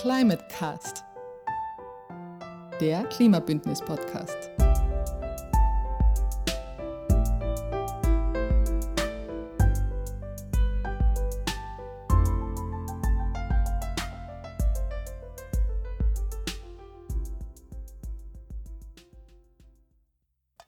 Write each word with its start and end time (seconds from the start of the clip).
Climate 0.00 0.44
Cast, 0.48 1.04
der 2.80 3.02
Klimabündnis-Podcast. 3.06 4.48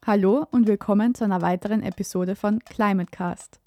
Hallo 0.04 0.44
und 0.50 0.67
willkommen 0.67 1.14
zu 1.14 1.22
einer 1.22 1.40
weiteren 1.40 1.85
Episode 1.85 2.35
von 2.35 2.58
Climate 2.64 3.12
Cast. 3.12 3.61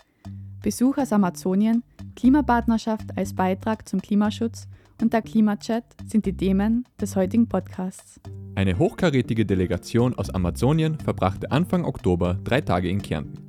Besuch 0.61 0.97
aus 0.97 1.13
Amazonien, 1.13 1.83
Klimapartnerschaft 2.17 3.17
als 3.17 3.33
Beitrag 3.33 3.87
zum 3.87 4.01
Klimaschutz 4.01 4.67
und 5.01 5.13
der 5.13 5.21
Klimachat 5.21 5.83
sind 6.05 6.25
die 6.25 6.35
Themen 6.35 6.85
des 6.99 7.15
heutigen 7.15 7.47
Podcasts. 7.47 8.19
Eine 8.55 8.77
hochkarätige 8.77 9.45
Delegation 9.45 10.13
aus 10.15 10.29
Amazonien 10.29 10.99
verbrachte 10.99 11.51
Anfang 11.51 11.85
Oktober 11.85 12.39
drei 12.43 12.61
Tage 12.61 12.89
in 12.89 13.01
Kärnten. 13.01 13.43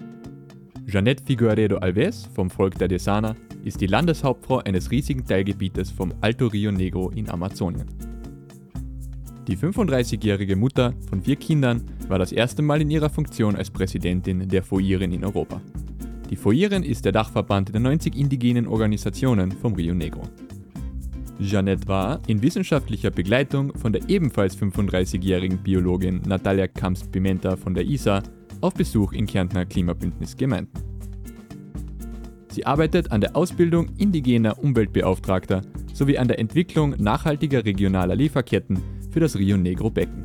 Jeanette 0.87 1.25
Figueredo 1.25 1.79
Alves 1.79 2.29
vom 2.35 2.51
Volk 2.51 2.79
der 2.79 2.89
Desana 2.89 3.35
ist 3.65 3.81
die 3.81 3.87
Landeshauptfrau 3.87 4.59
eines 4.59 4.91
riesigen 4.91 5.25
Teilgebietes 5.25 5.91
vom 5.91 6.13
Alto 6.21 6.47
Rio 6.47 6.71
Negro 6.71 7.11
in 7.11 7.31
Amazonien. 7.31 7.87
Die 9.47 9.59
35-jährige 9.59 10.57
Mutter 10.57 10.95
von 11.09 11.21
vier 11.21 11.37
Kindern 11.37 11.83
war 12.09 12.19
das 12.19 12.33
erste 12.33 12.63
Mal 12.63 12.81
in 12.81 12.91
ihrer 12.91 13.11
Funktion 13.11 13.57
als 13.57 13.71
Präsidentin 13.71 14.49
der 14.49 14.63
FOIREN 14.63 15.13
in 15.13 15.25
Europa. 15.25 15.61
Die 16.31 16.37
FOIREN 16.37 16.83
ist 16.83 17.05
der 17.05 17.13
Dachverband 17.13 17.75
der 17.75 17.81
90 17.81 18.17
indigenen 18.17 18.67
Organisationen 18.67 19.53
vom 19.53 19.75
Rio 19.75 19.95
Negro. 19.95 20.23
Jeannette 21.39 21.89
war 21.89 22.21
in 22.29 22.43
wissenschaftlicher 22.43 23.11
Begleitung 23.11 23.77
von 23.77 23.93
der 23.93 24.09
ebenfalls 24.09 24.57
35-jährigen 24.57 25.59
Biologin 25.59 26.23
Natalia 26.27 26.69
Kamps-Pimenta 26.69 27.57
von 27.57 27.75
der 27.75 27.85
ISA 27.85 28.23
auf 28.61 28.75
Besuch 28.75 29.13
in 29.13 29.27
Kärntner 29.27 29.67
Klimabündnis 29.67 30.37
Gemeinden. 30.37 30.73
Sie 32.51 32.65
arbeitet 32.65 33.11
an 33.11 33.21
der 33.21 33.35
Ausbildung 33.35 33.89
indigener 33.99 34.63
Umweltbeauftragter 34.63 35.63
sowie 35.93 36.19
an 36.19 36.29
der 36.29 36.39
Entwicklung 36.39 36.95
nachhaltiger 36.99 37.65
regionaler 37.65 38.15
Lieferketten 38.15 38.81
für 39.11 39.19
das 39.21 39.37
Rio 39.37 39.57
Negro 39.57 39.91
Becken. 39.91 40.23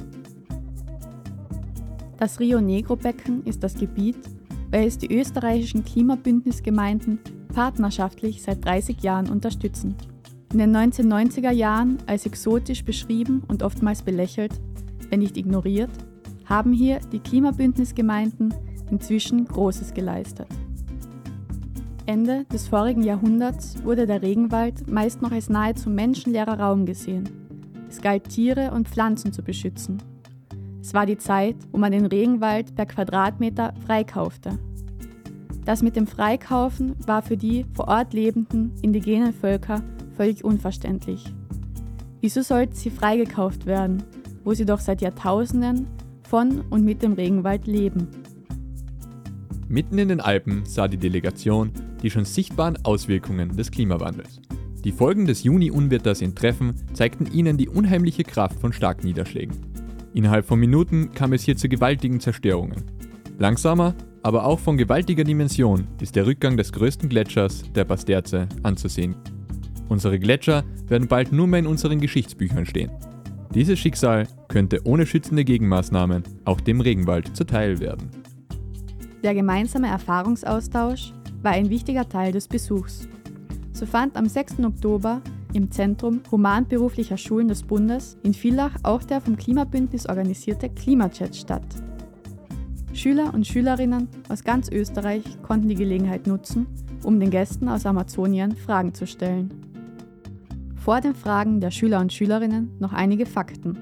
Das 2.18 2.40
Rio 2.40 2.62
Negro 2.62 2.96
Becken 2.96 3.44
ist 3.46 3.64
das 3.64 3.76
Gebiet, 3.76 4.18
welches 4.70 5.00
die 5.00 5.12
österreichischen 5.12 5.84
Klimabündnisgemeinden 5.84 7.20
partnerschaftlich 7.54 8.44
seit 8.44 8.64
30 8.64 9.02
Jahren 9.02 9.30
unterstützen. 9.30 9.96
In 10.52 10.58
den 10.58 10.76
1990er 10.76 11.52
Jahren 11.52 12.00
als 12.08 12.26
exotisch 12.26 12.84
beschrieben 12.84 13.44
und 13.48 13.62
oftmals 13.62 14.02
belächelt, 14.02 14.60
wenn 15.10 15.20
nicht 15.20 15.38
ignoriert, 15.38 15.92
haben 16.46 16.74
hier 16.74 17.00
die 17.12 17.20
Klimabündnisgemeinden 17.20 18.56
inzwischen 18.90 19.46
Großes 19.46 19.94
geleistet. 19.94 20.48
Ende 22.08 22.46
des 22.46 22.68
vorigen 22.68 23.04
Jahrhunderts 23.04 23.84
wurde 23.84 24.08
der 24.08 24.24
Regenwald 24.24 24.90
meist 24.90 25.22
noch 25.22 25.32
als 25.32 25.50
nahezu 25.50 25.92
menschenleerer 25.92 26.60
Raum 26.60 26.88
gesehen. 26.88 27.30
Es 27.88 28.02
galt 28.02 28.30
Tiere 28.30 28.72
und 28.72 28.90
Pflanzen 28.90 29.32
zu 29.32 29.44
beschützen. 29.44 30.02
Es 30.82 30.96
war 30.96 31.06
die 31.06 31.20
Zeit, 31.20 31.58
wo 31.72 31.78
man 31.78 31.92
den 31.92 32.08
Regenwald 32.08 32.74
per 32.74 32.88
Quadratmeter 32.88 33.76
freikaufte. 33.86 34.58
Das 35.66 35.84
mit 35.84 35.96
dem 35.96 36.08
Freikaufen 36.08 36.96
war 37.06 37.22
für 37.22 37.38
die 37.38 37.68
vor 37.76 37.88
Ort 37.88 38.14
lebenden 38.16 38.72
indigenen 38.82 39.34
Völker 39.34 39.84
völlig 40.20 40.44
unverständlich. 40.44 41.24
Wieso 42.20 42.42
sollten 42.42 42.76
sie 42.76 42.90
freigekauft 42.90 43.66
werden, 43.66 44.04
wo 44.44 44.54
sie 44.54 44.66
doch 44.66 44.82
seit 44.82 45.00
Jahrtausenden 45.00 45.88
von 46.24 46.60
und 46.70 46.84
mit 46.84 47.02
dem 47.02 47.14
Regenwald 47.14 47.68
leben? 47.68 48.10
Mitten 49.70 49.98
in 49.98 50.10
den 50.10 50.20
Alpen 50.20 50.66
sah 50.66 50.90
die 50.90 50.98
Delegation 50.98 51.72
die 52.04 52.10
schon 52.10 52.26
sichtbaren 52.26 52.78
Auswirkungen 52.84 53.56
des 53.56 53.72
Klimawandels. 53.72 54.42
Die 54.84 54.92
Folgen 54.92 55.26
des 55.26 55.44
Juni-Unwetters 55.44 56.22
in 56.22 56.36
Treffen 56.36 56.74
zeigten 56.94 57.26
ihnen 57.32 57.56
die 57.56 57.70
unheimliche 57.70 58.24
Kraft 58.24 58.60
von 58.60 58.74
Starkniederschlägen. 58.74 59.56
Innerhalb 60.14 60.46
von 60.46 60.60
Minuten 60.60 61.14
kam 61.14 61.32
es 61.32 61.44
hier 61.44 61.56
zu 61.56 61.70
gewaltigen 61.70 62.20
Zerstörungen. 62.20 62.84
Langsamer, 63.38 63.96
aber 64.22 64.46
auch 64.46 64.60
von 64.60 64.78
gewaltiger 64.78 65.24
Dimension 65.24 65.88
ist 66.02 66.18
der 66.18 66.26
Rückgang 66.26 66.58
des 66.58 66.74
größten 66.74 67.08
Gletschers, 67.08 67.64
der 67.74 67.86
Basterze, 67.86 68.50
anzusehen. 68.64 69.16
Unsere 69.90 70.20
Gletscher 70.20 70.64
werden 70.88 71.08
bald 71.08 71.32
nur 71.32 71.48
mehr 71.48 71.60
in 71.60 71.68
unseren 71.68 72.00
Geschichtsbüchern 72.00 72.66
stehen. 72.66 72.92
Dieses 73.54 73.80
Schicksal 73.80 74.28
könnte 74.48 74.82
ohne 74.86 75.08
schützende 75.08 75.44
Gegenmaßnahmen 75.44 76.24
auch 76.46 76.62
dem 76.62 76.82
Regenwald 76.82 77.36
zuteil 77.36 77.80
werden. 77.80 78.10
Der 79.24 79.34
gemeinsame 79.34 79.88
Erfahrungsaustausch 79.88 81.12
war 81.42 81.52
ein 81.52 81.70
wichtiger 81.70 82.08
Teil 82.08 82.32
des 82.32 82.48
Besuchs. 82.48 83.08
So 83.74 83.86
fand 83.86 84.16
am 84.16 84.28
6. 84.28 84.60
Oktober 84.60 85.22
im 85.54 85.72
Zentrum 85.72 86.22
Humanberuflicher 86.32 87.18
Schulen 87.18 87.48
des 87.48 87.64
Bundes 87.64 88.18
in 88.24 88.36
Villach 88.36 88.76
auch 88.84 89.04
der 89.04 89.20
vom 89.20 89.36
Klimabündnis 89.36 90.08
organisierte 90.08 90.70
Klimachat 90.70 91.36
statt. 91.36 91.66
Schüler 92.94 93.34
und 93.34 93.48
Schülerinnen 93.48 94.08
aus 94.30 94.44
ganz 94.44 94.70
Österreich 94.70 95.24
konnten 95.42 95.70
die 95.70 95.76
Gelegenheit 95.76 96.28
nutzen, 96.28 96.68
um 97.04 97.20
den 97.20 97.32
Gästen 97.32 97.68
aus 97.68 97.86
Amazonien 97.86 98.56
Fragen 98.56 98.94
zu 98.94 99.08
stellen. 99.08 99.69
Vor 100.80 101.02
den 101.02 101.14
Fragen 101.14 101.60
der 101.60 101.72
Schüler 101.72 102.00
und 102.00 102.14
Schülerinnen 102.14 102.72
noch 102.80 102.94
einige 102.94 103.26
Fakten. 103.26 103.78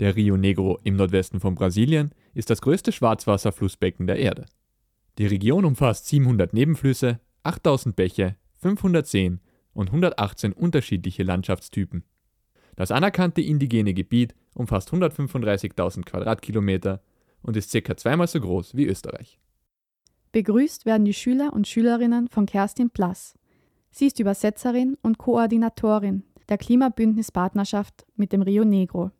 Der 0.00 0.16
Rio 0.16 0.36
Negro 0.36 0.80
im 0.82 0.96
Nordwesten 0.96 1.40
von 1.40 1.54
Brasilien 1.54 2.10
ist 2.32 2.50
das 2.50 2.62
größte 2.62 2.90
Schwarzwasserflussbecken 2.90 4.06
der 4.06 4.18
Erde. 4.18 4.46
Die 5.18 5.26
Region 5.26 5.64
umfasst 5.64 6.06
700 6.06 6.52
Nebenflüsse, 6.54 7.20
8000 7.44 7.94
Bäche, 7.94 8.36
500 8.60 9.06
Seen 9.06 9.40
und 9.74 9.88
118 9.88 10.52
unterschiedliche 10.52 11.22
Landschaftstypen. 11.22 12.02
Das 12.76 12.90
anerkannte 12.90 13.42
indigene 13.42 13.94
Gebiet 13.94 14.34
umfasst 14.54 14.90
135.000 14.90 16.04
Quadratkilometer 16.04 17.02
und 17.42 17.56
ist 17.56 17.70
circa 17.70 17.96
zweimal 17.96 18.26
so 18.26 18.40
groß 18.40 18.74
wie 18.74 18.86
Österreich. 18.86 19.38
Begrüßt 20.34 20.84
werden 20.84 21.04
die 21.04 21.14
Schüler 21.14 21.52
und 21.52 21.68
Schülerinnen 21.68 22.26
von 22.26 22.44
Kerstin 22.44 22.90
Plass. 22.90 23.34
Sie 23.92 24.08
ist 24.08 24.18
Übersetzerin 24.18 24.98
und 25.00 25.16
Koordinatorin 25.16 26.24
der 26.48 26.58
Klimabündnispartnerschaft 26.58 28.04
mit 28.16 28.32
dem 28.32 28.42
Rio 28.42 28.64
Negro. 28.64 29.12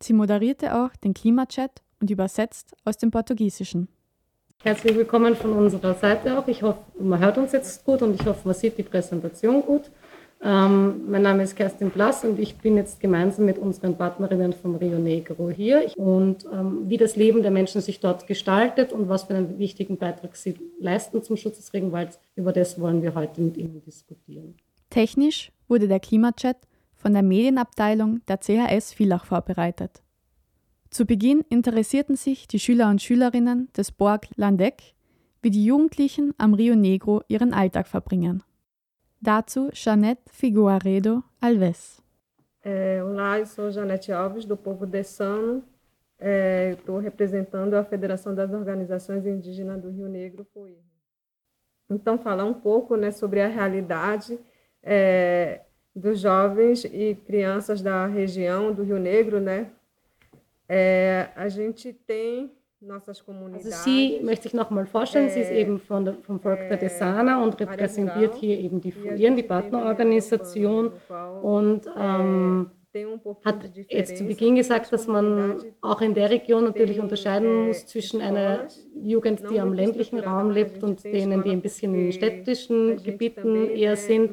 Sie 0.00 0.14
moderierte 0.14 0.74
auch 0.74 0.96
den 0.96 1.12
Klimachat 1.12 1.82
und 2.00 2.08
übersetzt 2.08 2.74
aus 2.86 2.96
dem 2.96 3.10
Portugiesischen. 3.10 3.88
Herzlich 4.62 4.96
willkommen 4.96 5.36
von 5.36 5.52
unserer 5.52 5.92
Seite 5.92 6.38
auch. 6.38 6.48
Ich 6.48 6.62
hoffe, 6.62 6.80
man 6.98 7.20
hört 7.20 7.36
uns 7.36 7.52
jetzt 7.52 7.84
gut 7.84 8.00
und 8.00 8.18
ich 8.18 8.24
hoffe, 8.24 8.48
man 8.48 8.54
sieht 8.54 8.78
die 8.78 8.82
Präsentation 8.82 9.60
gut. 9.60 9.90
Ähm, 10.44 11.08
mein 11.08 11.22
Name 11.22 11.44
ist 11.44 11.54
Kerstin 11.54 11.90
Blass 11.90 12.24
und 12.24 12.40
ich 12.40 12.56
bin 12.56 12.76
jetzt 12.76 12.98
gemeinsam 12.98 13.44
mit 13.44 13.58
unseren 13.58 13.96
Partnerinnen 13.96 14.52
vom 14.52 14.74
Rio 14.74 14.98
Negro 14.98 15.50
hier. 15.50 15.86
Und 15.96 16.44
ähm, 16.52 16.88
wie 16.88 16.96
das 16.96 17.14
Leben 17.14 17.42
der 17.42 17.52
Menschen 17.52 17.80
sich 17.80 18.00
dort 18.00 18.26
gestaltet 18.26 18.92
und 18.92 19.08
was 19.08 19.24
für 19.24 19.34
einen 19.34 19.58
wichtigen 19.60 19.98
Beitrag 19.98 20.34
sie 20.34 20.58
leisten 20.80 21.22
zum 21.22 21.36
Schutz 21.36 21.58
des 21.58 21.72
Regenwalds, 21.72 22.18
über 22.34 22.52
das 22.52 22.80
wollen 22.80 23.02
wir 23.02 23.14
heute 23.14 23.40
mit 23.40 23.56
Ihnen 23.56 23.82
diskutieren. 23.84 24.56
Technisch 24.90 25.52
wurde 25.68 25.86
der 25.86 26.00
Klimachat 26.00 26.56
von 26.96 27.12
der 27.12 27.22
Medienabteilung 27.22 28.20
der 28.26 28.38
CHS 28.38 28.92
Villach 28.94 29.24
vorbereitet. 29.24 30.02
Zu 30.90 31.06
Beginn 31.06 31.42
interessierten 31.50 32.16
sich 32.16 32.48
die 32.48 32.58
Schüler 32.58 32.90
und 32.90 33.00
Schülerinnen 33.00 33.68
des 33.76 33.92
Borg 33.92 34.26
Landeck, 34.34 34.82
wie 35.40 35.50
die 35.50 35.64
Jugendlichen 35.64 36.34
am 36.36 36.52
Rio 36.54 36.74
Negro 36.74 37.22
ihren 37.28 37.54
Alltag 37.54 37.86
verbringen. 37.86 38.42
Dazu 39.22 39.70
Janete 39.72 40.22
Figuaredo 40.32 41.22
Alves. 41.40 42.02
É, 42.64 43.02
olá, 43.04 43.38
eu 43.38 43.46
sou 43.46 43.70
Janete 43.70 44.10
Alves, 44.10 44.44
do 44.44 44.56
povo 44.56 44.84
Dessano. 44.84 45.62
Estou 46.18 46.98
é, 46.98 47.02
representando 47.02 47.74
a 47.74 47.84
Federação 47.84 48.34
das 48.34 48.52
Organizações 48.52 49.24
Indígenas 49.24 49.80
do 49.80 49.90
Rio 49.90 50.08
Negro, 50.08 50.44
FOIR. 50.52 50.76
Então, 51.88 52.18
falar 52.18 52.44
um 52.44 52.54
pouco 52.54 52.96
né, 52.96 53.12
sobre 53.12 53.40
a 53.40 53.46
realidade 53.46 54.40
é, 54.82 55.60
dos 55.94 56.18
jovens 56.18 56.84
e 56.84 57.14
crianças 57.24 57.80
da 57.80 58.06
região 58.06 58.72
do 58.72 58.82
Rio 58.82 58.98
Negro, 58.98 59.38
né, 59.38 59.70
Äh, 60.74 61.28
a 61.36 61.50
gente 61.50 61.92
tem 61.92 62.50
Also 63.54 63.70
sie 63.84 64.20
möchte 64.22 64.48
ich 64.48 64.54
nochmal 64.54 64.86
vorstellen, 64.86 65.30
sie 65.30 65.40
ist 65.40 65.50
äh, 65.50 65.60
eben 65.60 65.78
von 65.78 66.04
der, 66.04 66.14
vom 66.14 66.40
Volk 66.40 66.68
der 66.68 66.78
Desana 66.78 67.42
und 67.42 67.58
repräsentiert 67.60 68.34
hier 68.34 68.58
eben 68.58 68.80
die 68.80 68.92
FUIEN, 68.92 69.36
die 69.36 69.42
Partnerorganisation. 69.42 70.92
Und 71.42 71.88
ähm, 71.96 72.70
hat 73.44 73.70
jetzt 73.88 74.18
zu 74.18 74.24
Beginn 74.24 74.54
gesagt, 74.56 74.92
dass 74.92 75.06
man 75.06 75.62
auch 75.80 76.02
in 76.02 76.12
der 76.12 76.30
Region 76.30 76.64
natürlich 76.64 77.00
unterscheiden 77.00 77.68
muss 77.68 77.86
zwischen 77.86 78.20
einer 78.20 78.66
Jugend, 79.02 79.42
die 79.50 79.60
am 79.60 79.72
ländlichen 79.72 80.18
Raum 80.18 80.50
lebt 80.50 80.82
und 80.82 81.02
denen, 81.04 81.42
die 81.42 81.50
ein 81.50 81.62
bisschen 81.62 81.94
in 81.94 82.12
städtischen 82.12 83.02
Gebieten 83.02 83.70
eher 83.70 83.96
sind. 83.96 84.32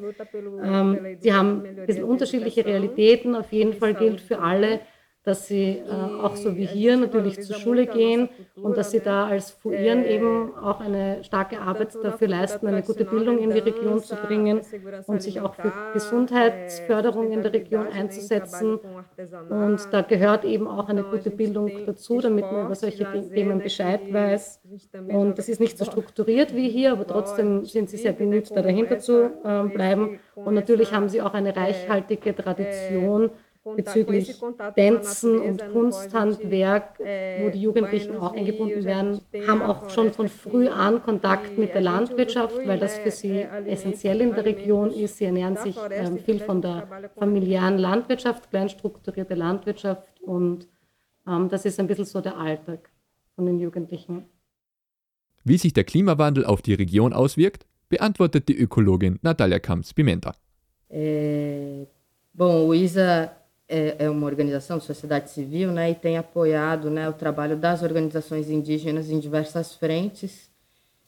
Ähm, 0.61 1.17
die 1.23 1.33
haben 1.33 1.63
ein 1.65 1.85
bisschen 1.85 2.03
unterschiedliche 2.03 2.65
Realitäten. 2.65 3.35
Auf 3.35 3.51
jeden 3.53 3.73
Fall 3.73 3.93
gilt 3.93 4.19
für 4.19 4.39
alle, 4.39 4.81
dass 5.23 5.47
sie 5.47 5.79
äh, 5.79 5.91
auch 5.91 6.35
so 6.35 6.55
wie 6.55 6.65
hier 6.65 6.95
natürlich 6.95 7.41
zur 7.41 7.57
Schule 7.57 7.87
gehen 7.87 8.29
und 8.55 8.77
dass 8.77 8.91
sie 8.91 9.01
da 9.01 9.27
als 9.27 9.51
FUIRN 9.51 10.05
eben 10.05 10.55
auch 10.55 10.79
eine 10.79 11.23
starke 11.23 11.59
Arbeit 11.59 11.93
dafür 12.01 12.29
leisten, 12.29 12.67
eine 12.67 12.81
gute 12.81 13.03
Bildung 13.03 13.37
in 13.37 13.51
die 13.51 13.59
Region 13.59 14.01
zu 14.01 14.15
bringen 14.15 14.61
und 15.07 15.21
sich 15.21 15.41
auch 15.41 15.55
für 15.55 15.73
Gesundheitsförderung 15.93 17.31
in 17.31 17.43
der 17.43 17.51
Region 17.51 17.87
einzusetzen. 17.87 18.79
Und 19.49 19.87
da 19.91 20.01
gehört 20.03 20.45
eben 20.45 20.67
auch 20.67 20.87
eine 20.87 21.03
gute 21.03 21.31
Bildung 21.31 21.69
dazu, 21.85 22.21
damit 22.21 22.45
man 22.45 22.67
über 22.67 22.75
solche 22.75 23.05
Themen 23.33 23.59
Bescheid 23.59 24.01
weiß. 24.11 24.61
Und 25.09 25.37
das 25.37 25.49
ist 25.49 25.59
nicht 25.59 25.77
so 25.77 25.83
strukturiert 25.83 26.55
wie 26.55 26.69
hier, 26.69 26.93
aber 26.93 27.05
trotzdem 27.05 27.65
sind 27.65 27.89
sie 27.89 27.97
sehr 27.97 28.13
bemüht, 28.13 28.55
da 28.55 28.61
dahinter 28.61 28.99
zu 28.99 29.31
äh, 29.43 29.63
bleiben. 29.67 30.19
Und 30.35 30.53
natürlich 30.53 30.93
haben 30.93 31.09
sie 31.09 31.21
auch 31.21 31.33
eine 31.33 31.55
reichhaltige 31.55 32.33
Tradition 32.33 33.31
bezüglich 33.75 34.35
Tänzen 34.75 35.39
und 35.39 35.71
Kunsthandwerk, 35.71 36.99
wo 36.99 37.49
die 37.49 37.61
Jugendlichen 37.61 38.17
auch 38.17 38.33
eingebunden 38.33 38.83
werden, 38.83 39.21
haben 39.47 39.61
auch 39.61 39.89
schon 39.89 40.11
von 40.13 40.27
früh 40.27 40.67
an 40.67 41.03
Kontakt 41.03 41.57
mit 41.57 41.73
der 41.73 41.81
Landwirtschaft, 41.81 42.55
weil 42.65 42.79
das 42.79 42.97
für 42.97 43.11
sie 43.11 43.41
essentiell 43.65 44.21
in 44.21 44.33
der 44.33 44.45
Region 44.45 44.91
ist. 44.91 45.17
Sie 45.17 45.25
ernähren 45.25 45.57
sich 45.57 45.77
ähm, 45.91 46.19
viel 46.19 46.39
von 46.39 46.61
der 46.61 46.87
familiären 47.17 47.77
Landwirtschaft, 47.77 48.49
kleinstrukturierte 48.49 49.35
Landwirtschaft 49.35 50.21
und 50.21 50.67
ähm, 51.27 51.49
das 51.49 51.65
ist 51.65 51.79
ein 51.79 51.87
bisschen 51.87 52.05
so 52.05 52.21
der 52.21 52.37
Alltag 52.37 52.89
von 53.35 53.45
den 53.45 53.59
Jugendlichen. 53.59 54.25
Wie 55.43 55.57
sich 55.57 55.73
der 55.73 55.83
Klimawandel 55.83 56.45
auf 56.45 56.61
die 56.61 56.73
Region 56.73 57.13
auswirkt, 57.13 57.65
beantwortet 57.89 58.47
die 58.49 58.57
Ökologin 58.57 59.19
Natalia 59.21 59.59
Kamps-Pimenta. 59.59 60.35
É, 60.89 61.87
bom, 62.33 62.67
o 62.67 62.73
ISA 62.73 63.31
é, 63.69 63.95
é, 63.99 64.09
uma 64.09 64.25
organização 64.25 64.79
de 64.79 64.83
sociedade 64.83 65.29
civil 65.29 65.71
né, 65.71 65.91
e 65.91 65.95
tem 65.95 66.17
apoiado 66.17 66.89
né, 66.89 67.07
o 67.07 67.13
trabalho 67.13 67.55
das 67.55 67.83
organizações 67.83 68.49
indígenas 68.49 69.11
em 69.11 69.19
diversas 69.19 69.75
frentes, 69.75 70.49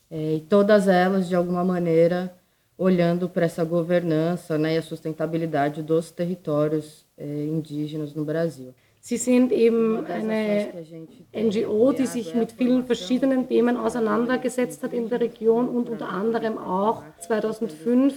é, 0.09 0.35
e 0.35 0.39
todas 0.41 0.87
elas, 0.87 1.27
de 1.27 1.35
alguma 1.35 1.63
maneira, 1.63 2.31
olhando 2.77 3.27
para 3.27 3.45
essa 3.45 3.63
governança 3.63 4.57
né, 4.57 4.75
e 4.75 4.77
a 4.77 4.81
sustentabilidade 4.81 5.81
dos 5.81 6.11
territórios 6.11 7.03
é, 7.17 7.25
indígenas 7.25 8.13
no 8.13 8.23
Brasil. 8.23 8.73
Sie 9.03 9.17
sind 9.17 9.51
eben 9.51 10.05
eine 10.05 10.67
NGO, 11.35 11.91
die 11.91 12.05
sich 12.05 12.35
mit 12.35 12.51
vielen 12.51 12.85
verschiedenen 12.85 13.47
Themen 13.47 13.75
auseinandergesetzt 13.75 14.83
hat 14.83 14.93
in 14.93 15.09
der 15.09 15.19
Region 15.19 15.67
und 15.69 15.89
unter 15.89 16.09
anderem 16.09 16.59
auch 16.59 17.01
2005 17.17 18.13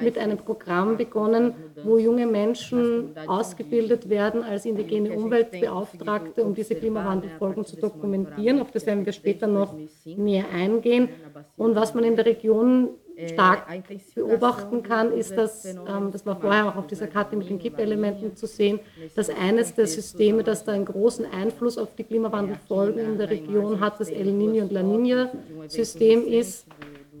mit 0.00 0.16
einem 0.18 0.38
Programm 0.38 0.96
begonnen, 0.96 1.54
wo 1.82 1.98
junge 1.98 2.26
Menschen 2.26 3.16
ausgebildet 3.26 4.08
werden 4.08 4.44
als 4.44 4.64
indigene 4.64 5.10
Umweltbeauftragte, 5.10 6.44
um 6.44 6.54
diese 6.54 6.76
Klimawandelfolgen 6.76 7.64
zu 7.64 7.74
dokumentieren. 7.76 8.60
Auf 8.60 8.70
das 8.70 8.86
werden 8.86 9.04
wir 9.04 9.12
später 9.12 9.48
noch 9.48 9.74
näher 10.04 10.44
eingehen. 10.54 11.08
Und 11.56 11.74
was 11.74 11.94
man 11.94 12.04
in 12.04 12.14
der 12.14 12.26
Region 12.26 12.90
stark 13.28 13.66
beobachten 14.14 14.82
kann, 14.82 15.12
ist, 15.12 15.36
dass, 15.36 15.64
ähm, 15.64 16.10
das 16.12 16.24
war 16.26 16.40
vorher 16.40 16.68
auch 16.68 16.76
auf 16.76 16.86
dieser 16.86 17.06
Karte 17.06 17.36
mit 17.36 17.48
den 17.48 17.58
Kippelementen 17.58 18.36
zu 18.36 18.46
sehen, 18.46 18.80
dass 19.14 19.28
eines 19.30 19.74
der 19.74 19.86
Systeme, 19.86 20.42
das 20.42 20.64
da 20.64 20.72
einen 20.72 20.84
großen 20.84 21.26
Einfluss 21.26 21.78
auf 21.78 21.94
die 21.94 22.04
Klimawandelfolgen 22.04 23.12
in 23.12 23.18
der 23.18 23.30
Region 23.30 23.80
hat, 23.80 24.00
das 24.00 24.08
El 24.08 24.28
Niño 24.28 24.62
und 24.62 24.72
La 24.72 24.82
Niña-System 24.82 26.26
ist, 26.26 26.66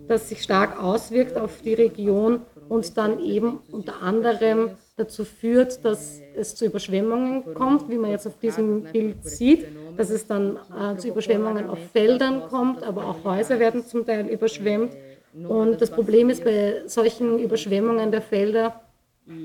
das 0.08 0.28
sich 0.28 0.42
stark 0.42 0.82
auswirkt 0.82 1.36
auf 1.36 1.62
die 1.62 1.74
Region 1.74 2.40
und 2.68 2.96
dann 2.96 3.20
eben 3.20 3.60
unter 3.70 4.02
anderem 4.02 4.70
dazu 4.96 5.24
führt, 5.24 5.84
dass 5.84 6.20
es 6.36 6.54
zu 6.54 6.66
Überschwemmungen 6.66 7.54
kommt, 7.54 7.90
wie 7.90 7.96
man 7.96 8.10
jetzt 8.10 8.26
auf 8.26 8.38
diesem 8.38 8.84
Bild 8.84 9.24
sieht, 9.24 9.66
dass 9.96 10.10
es 10.10 10.26
dann 10.26 10.58
äh, 10.78 10.96
zu 10.96 11.08
Überschwemmungen 11.08 11.68
auf 11.68 11.78
Feldern 11.92 12.42
kommt, 12.48 12.82
aber 12.82 13.06
auch 13.06 13.24
Häuser 13.24 13.58
werden 13.58 13.86
zum 13.86 14.06
Teil 14.06 14.26
überschwemmt 14.28 14.92
und 15.34 15.80
das 15.80 15.90
Problem 15.90 16.30
ist 16.30 16.44
bei 16.44 16.82
solchen 16.86 17.38
Überschwemmungen 17.38 18.10
der 18.10 18.22
Felder 18.22 18.82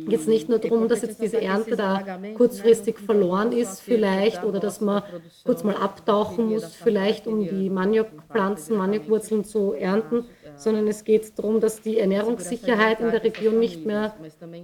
jetzt 0.07 0.27
nicht 0.27 0.49
nur 0.49 0.59
darum, 0.59 0.87
dass 0.87 1.03
jetzt 1.03 1.21
diese 1.21 1.39
Ernte 1.39 1.75
da 1.75 2.19
kurzfristig 2.35 2.97
verloren 2.99 3.51
ist 3.51 3.79
vielleicht 3.79 4.43
oder 4.43 4.59
dass 4.59 4.81
man 4.81 5.03
kurz 5.43 5.63
mal 5.63 5.75
abtauchen 5.75 6.47
muss, 6.47 6.75
vielleicht 6.75 7.27
um 7.27 7.47
die 7.47 7.69
Maniokpflanzen, 7.69 8.75
Maniokwurzeln 8.75 9.43
zu 9.43 9.73
ernten, 9.73 10.25
sondern 10.55 10.87
es 10.87 11.03
geht 11.03 11.37
darum, 11.37 11.59
dass 11.59 11.81
die 11.81 11.99
Ernährungssicherheit 11.99 12.99
in 12.99 13.11
der 13.11 13.23
Region 13.23 13.59
nicht 13.59 13.85
mehr 13.85 14.15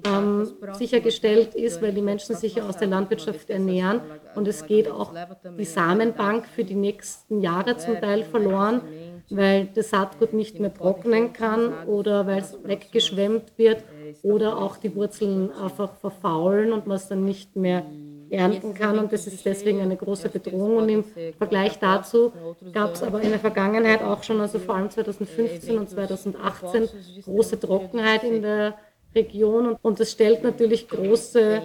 ähm, 0.07 0.51
sichergestellt 0.73 1.53
ist, 1.53 1.81
weil 1.83 1.93
die 1.93 2.01
Menschen 2.01 2.35
sich 2.35 2.55
ja 2.55 2.67
aus 2.67 2.77
der 2.77 2.87
Landwirtschaft 2.87 3.51
ernähren. 3.51 4.01
und 4.35 4.47
es 4.47 4.65
geht 4.65 4.89
auch 4.89 5.13
die 5.57 5.65
Samenbank 5.65 6.47
für 6.47 6.63
die 6.63 6.75
nächsten 6.75 7.41
Jahre 7.41 7.77
zum 7.77 7.99
Teil 7.99 8.23
verloren 8.23 8.81
weil 9.29 9.69
das 9.73 9.89
Saatgut 9.89 10.33
nicht 10.33 10.59
mehr 10.59 10.73
trocknen 10.73 11.33
kann 11.33 11.73
oder 11.87 12.27
weil 12.27 12.39
es 12.39 12.57
weggeschwemmt 12.63 13.57
wird 13.57 13.83
oder 14.21 14.57
auch 14.57 14.77
die 14.77 14.95
Wurzeln 14.95 15.51
einfach 15.51 15.95
verfaulen 15.95 16.71
und 16.71 16.87
man 16.87 16.97
es 16.97 17.07
dann 17.07 17.23
nicht 17.23 17.55
mehr 17.55 17.85
ernten 18.29 18.73
kann 18.73 18.97
und 18.99 19.13
das 19.13 19.27
ist 19.27 19.45
deswegen 19.45 19.81
eine 19.81 19.95
große 19.95 20.29
Bedrohung. 20.29 20.77
Und 20.77 20.89
im 20.89 21.03
Vergleich 21.37 21.77
dazu 21.79 22.33
gab 22.73 22.95
es 22.95 23.03
aber 23.03 23.21
in 23.21 23.29
der 23.29 23.39
Vergangenheit 23.39 24.01
auch 24.01 24.23
schon, 24.23 24.41
also 24.41 24.59
vor 24.59 24.75
allem 24.75 24.89
2015 24.89 25.77
und 25.77 25.89
2018, 25.89 26.89
große 27.23 27.59
Trockenheit 27.59 28.23
in 28.23 28.41
der 28.41 28.75
Region 29.15 29.77
und 29.81 29.99
das 29.99 30.11
stellt 30.11 30.43
natürlich 30.43 30.87
große 30.87 31.61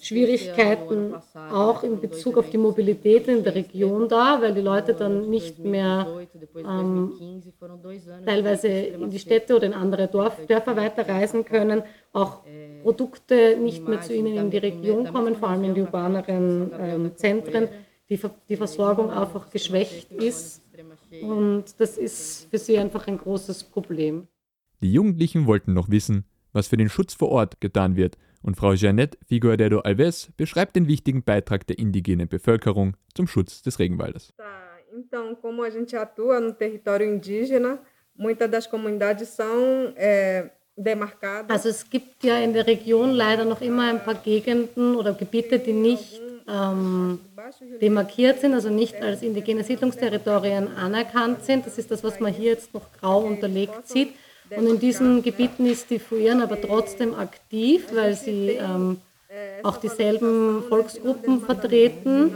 Schwierigkeiten 0.00 1.14
auch 1.34 1.82
in 1.82 2.00
Bezug 2.00 2.36
auf 2.36 2.50
die 2.50 2.58
Mobilität 2.58 3.28
in 3.28 3.42
der 3.42 3.54
Region 3.54 4.08
dar, 4.08 4.42
weil 4.42 4.54
die 4.54 4.60
Leute 4.60 4.94
dann 4.94 5.30
nicht 5.30 5.58
mehr 5.58 6.06
ähm, 6.56 7.42
teilweise 8.24 8.68
in 8.68 9.10
die 9.10 9.18
Städte 9.18 9.56
oder 9.56 9.66
in 9.66 9.74
andere 9.74 10.08
Dorf, 10.08 10.46
Dörfer 10.46 10.76
weiterreisen 10.76 11.44
können, 11.44 11.82
auch 12.12 12.42
Produkte 12.82 13.56
nicht 13.60 13.86
mehr 13.86 14.00
zu 14.00 14.14
ihnen 14.14 14.36
in 14.36 14.50
die 14.50 14.58
Region 14.58 15.12
kommen, 15.12 15.36
vor 15.36 15.50
allem 15.50 15.64
in 15.64 15.74
die 15.74 15.82
urbaneren 15.82 16.70
ähm, 16.78 17.16
Zentren, 17.16 17.68
die, 18.08 18.20
die 18.48 18.56
Versorgung 18.56 19.10
einfach 19.10 19.50
geschwächt 19.50 20.12
ist. 20.12 20.62
Und 21.22 21.64
das 21.78 21.98
ist 21.98 22.48
für 22.50 22.58
sie 22.58 22.78
einfach 22.78 23.06
ein 23.06 23.18
großes 23.18 23.64
Problem. 23.64 24.28
Die 24.80 24.92
Jugendlichen 24.92 25.46
wollten 25.46 25.72
noch 25.72 25.88
wissen, 25.90 26.24
was 26.52 26.68
für 26.68 26.76
den 26.76 26.88
Schutz 26.88 27.14
vor 27.14 27.30
Ort 27.30 27.60
getan 27.60 27.96
wird 27.96 28.16
und 28.42 28.56
Frau 28.56 28.74
Jeanette 28.74 29.18
Figueiredo 29.26 29.80
Alves 29.80 30.30
beschreibt 30.36 30.76
den 30.76 30.88
wichtigen 30.88 31.22
Beitrag 31.22 31.66
der 31.66 31.78
indigenen 31.78 32.28
Bevölkerung 32.28 32.96
zum 33.14 33.26
Schutz 33.26 33.62
des 33.62 33.78
Regenwaldes. 33.78 34.32
Então, 34.92 35.36
como 35.36 35.62
a 35.62 35.70
gente 35.70 35.94
atua 35.96 36.40
no 36.40 36.52
território 36.52 37.06
indígena, 37.06 37.78
muitas 38.16 38.50
das 38.50 38.66
comunidades 38.66 39.28
são 39.28 39.92
é, 39.96 40.50
demarcadas. 40.76 41.50
Also 41.50 41.68
es 41.68 41.88
gibt 41.88 42.24
ja 42.24 42.38
in 42.38 42.52
der 42.52 42.66
Region 42.66 43.12
leider 43.12 43.44
noch 43.44 43.60
immer 43.60 43.90
ein 43.90 44.02
paar 44.02 44.14
Gegenden 44.14 44.96
oder 44.96 45.12
Gebiete, 45.12 45.58
die 45.58 45.72
nicht 45.72 46.20
ähm, 46.48 47.20
demarkiert 47.80 48.40
sind, 48.40 48.54
also 48.54 48.70
nicht 48.70 48.96
als 49.02 49.22
indigene 49.22 49.62
Siedlungsterritorien 49.62 50.68
anerkannt 50.76 51.44
sind. 51.44 51.66
Das 51.66 51.78
ist 51.78 51.90
das, 51.90 52.02
was 52.02 52.18
man 52.20 52.32
hier 52.32 52.52
jetzt 52.52 52.72
noch 52.72 52.90
grau 52.98 53.20
unterlegt 53.20 53.86
sieht. 53.86 54.14
Und 54.56 54.66
in 54.66 54.78
diesen 54.78 55.22
Gebieten 55.22 55.66
ist 55.66 55.90
die 55.90 55.98
FUIRN 55.98 56.40
aber 56.40 56.60
trotzdem 56.60 57.14
aktiv, 57.14 57.86
weil 57.92 58.14
sie 58.14 58.50
ähm, 58.50 58.98
auch 59.62 59.76
dieselben 59.76 60.62
Volksgruppen 60.68 61.40
vertreten. 61.42 62.34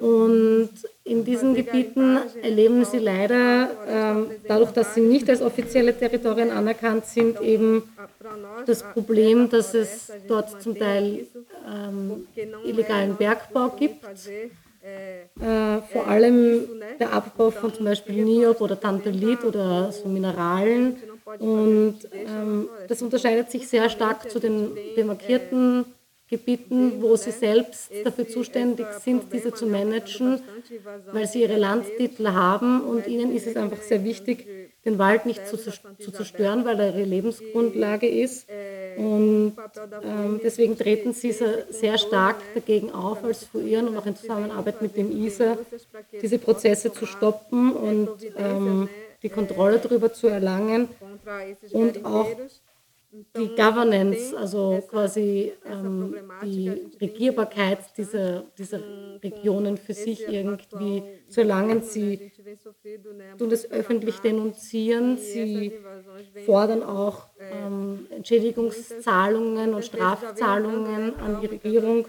Und 0.00 0.70
in 1.02 1.24
diesen 1.24 1.54
Gebieten 1.54 2.18
erleben 2.40 2.84
sie 2.84 2.98
leider, 2.98 3.70
ähm, 3.88 4.30
dadurch, 4.46 4.70
dass 4.70 4.94
sie 4.94 5.00
nicht 5.00 5.28
als 5.28 5.42
offizielle 5.42 5.96
Territorien 5.96 6.50
anerkannt 6.50 7.06
sind, 7.06 7.40
eben 7.40 7.82
das 8.66 8.82
Problem, 8.82 9.48
dass 9.50 9.74
es 9.74 10.12
dort 10.28 10.62
zum 10.62 10.78
Teil 10.78 11.26
ähm, 11.66 12.28
illegalen 12.64 13.16
Bergbau 13.16 13.70
gibt 13.70 14.04
äh, 15.40 15.82
vor 15.92 16.08
allem 16.08 16.66
der 16.98 17.12
Abbau 17.12 17.50
von 17.50 17.72
zum 17.72 17.84
Beispiel 17.84 18.24
Niob 18.24 18.60
oder 18.60 18.78
Tantalit 18.78 19.44
oder 19.44 19.92
so 19.92 20.08
Mineralen. 20.08 20.96
Und 21.38 21.98
ähm, 22.12 22.68
das 22.88 23.02
unterscheidet 23.02 23.50
sich 23.50 23.68
sehr 23.68 23.88
stark 23.90 24.30
zu 24.30 24.38
den 24.38 24.70
demarkierten 24.96 25.84
Gebieten, 26.28 27.00
wo 27.00 27.16
sie 27.16 27.30
selbst 27.30 27.90
dafür 28.04 28.28
zuständig 28.28 28.86
sind, 29.02 29.32
diese 29.32 29.54
zu 29.54 29.66
managen, 29.66 30.40
weil 31.12 31.26
sie 31.26 31.42
ihre 31.42 31.56
Landtitel 31.56 32.28
haben 32.28 32.82
und 32.82 33.06
ihnen 33.06 33.34
ist 33.34 33.46
es 33.46 33.56
einfach 33.56 33.80
sehr 33.80 34.04
wichtig, 34.04 34.46
den 34.88 34.98
Wald 34.98 35.26
nicht 35.26 35.46
zu, 35.46 35.56
zu 35.56 36.10
zerstören, 36.12 36.64
weil 36.64 36.80
er 36.80 36.88
ihre 36.88 37.04
Lebensgrundlage 37.04 38.08
ist. 38.08 38.48
Und 38.96 39.54
ähm, 40.02 40.40
deswegen 40.42 40.76
treten 40.76 41.12
sie 41.12 41.32
sehr 41.32 41.98
stark 41.98 42.36
dagegen 42.54 42.90
auf, 42.90 43.22
als 43.22 43.44
FUIRN 43.44 43.88
und 43.88 43.96
auch 43.96 44.06
in 44.06 44.16
Zusammenarbeit 44.16 44.82
mit 44.82 44.96
dem 44.96 45.12
ISA, 45.24 45.56
diese 46.20 46.38
Prozesse 46.38 46.92
zu 46.92 47.06
stoppen 47.06 47.72
und 47.72 48.10
ähm, 48.36 48.88
die 49.22 49.28
Kontrolle 49.28 49.78
darüber 49.78 50.12
zu 50.12 50.26
erlangen 50.28 50.88
und 51.72 52.04
auch 52.04 52.28
die 53.10 53.48
Governance, 53.56 54.36
also 54.36 54.82
quasi 54.88 55.52
ähm, 55.64 56.14
die 56.42 56.68
Regierbarkeit 57.00 57.78
dieser, 57.96 58.42
dieser 58.58 58.80
Regionen 59.22 59.76
für 59.78 59.94
sich 59.94 60.28
irgendwie 60.28 61.02
zu 61.28 61.40
erlangen. 61.40 61.82
Sie 61.82 62.32
tun 63.38 63.48
das 63.48 63.70
öffentlich 63.70 64.18
denunzieren, 64.18 65.16
sie 65.16 65.72
fordern 66.44 66.82
auch 66.82 67.28
ähm, 67.52 68.06
Entschädigungszahlungen 68.10 69.74
und 69.74 69.84
Strafzahlungen 69.84 71.14
an 71.16 71.40
die 71.40 71.46
Regierung, 71.46 72.06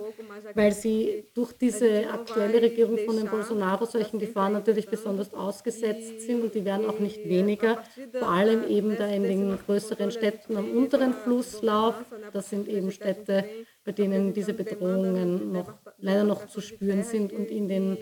weil 0.54 0.72
sie 0.72 1.26
durch 1.34 1.54
diese 1.54 2.10
aktuelle 2.10 2.62
Regierung 2.62 2.98
von 3.00 3.18
den 3.18 3.28
Bolsonaro 3.28 3.86
solchen 3.86 4.20
Gefahren 4.20 4.54
natürlich 4.54 4.88
besonders 4.88 5.34
ausgesetzt 5.34 6.22
sind 6.22 6.42
und 6.42 6.56
die 6.56 6.66
werden 6.66 6.90
auch 6.90 7.00
nicht 7.00 7.28
weniger, 7.28 7.84
vor 8.14 8.30
allem 8.30 8.68
eben 8.68 8.98
da 8.98 9.08
in 9.08 9.24
den 9.24 9.58
größeren 9.66 10.12
Städten 10.12 10.58
am 10.58 10.70
unteren 10.72 11.14
Flusslauf. 11.14 11.96
Das 12.34 12.50
sind 12.50 12.68
eben 12.68 12.92
Städte, 12.92 13.46
bei 13.86 13.92
denen 13.92 14.34
diese 14.34 14.54
Bedrohungen 14.54 15.52
noch, 15.52 15.74
leider 15.98 16.24
noch 16.24 16.48
zu 16.48 16.62
spüren 16.62 17.04
sind 17.04 17.34
und 17.34 17.50
in 17.50 17.68
den 17.68 17.98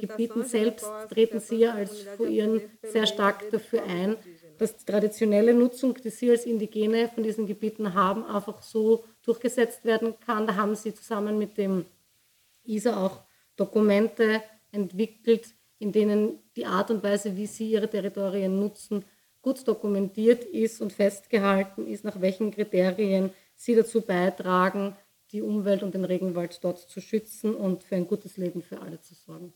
Gebieten 0.00 0.44
selbst 0.44 0.86
treten 1.10 1.40
sie 1.40 1.56
ja 1.56 1.72
als 1.72 2.02
FUIRN 2.16 2.60
sehr 2.82 3.06
stark 3.06 3.50
dafür 3.50 3.82
ein, 3.84 4.16
dass 4.58 4.76
die 4.76 4.84
traditionelle 4.84 5.54
Nutzung, 5.54 5.94
die 5.94 6.10
sie 6.10 6.30
als 6.30 6.46
Indigene 6.46 7.08
von 7.08 7.22
diesen 7.22 7.46
Gebieten 7.46 7.94
haben, 7.94 8.24
einfach 8.24 8.62
so 8.62 9.04
durchgesetzt 9.22 9.84
werden 9.84 10.14
kann. 10.24 10.46
Da 10.46 10.54
haben 10.56 10.74
sie 10.74 10.94
zusammen 10.94 11.38
mit 11.38 11.56
dem 11.58 11.86
ISA 12.64 13.04
auch 13.04 13.22
Dokumente 13.56 14.42
entwickelt, 14.72 15.54
in 15.78 15.92
denen 15.92 16.38
die 16.56 16.66
Art 16.66 16.90
und 16.90 17.02
Weise, 17.02 17.36
wie 17.36 17.46
sie 17.46 17.70
ihre 17.70 17.88
Territorien 17.88 18.58
nutzen, 18.58 19.04
gut 19.42 19.66
dokumentiert 19.68 20.44
ist 20.44 20.80
und 20.80 20.92
festgehalten 20.92 21.86
ist, 21.86 22.04
nach 22.04 22.20
welchen 22.20 22.50
Kriterien 22.50 23.30
sie 23.54 23.74
dazu 23.74 24.00
beitragen, 24.00 24.96
die 25.32 25.42
Umwelt 25.42 25.82
und 25.82 25.94
den 25.94 26.04
Regenwald 26.04 26.62
dort 26.62 26.78
zu 26.78 27.00
schützen 27.00 27.54
und 27.54 27.82
für 27.82 27.96
ein 27.96 28.06
gutes 28.06 28.36
Leben 28.36 28.62
für 28.62 28.80
alle 28.80 29.00
zu 29.00 29.14
sorgen. 29.14 29.52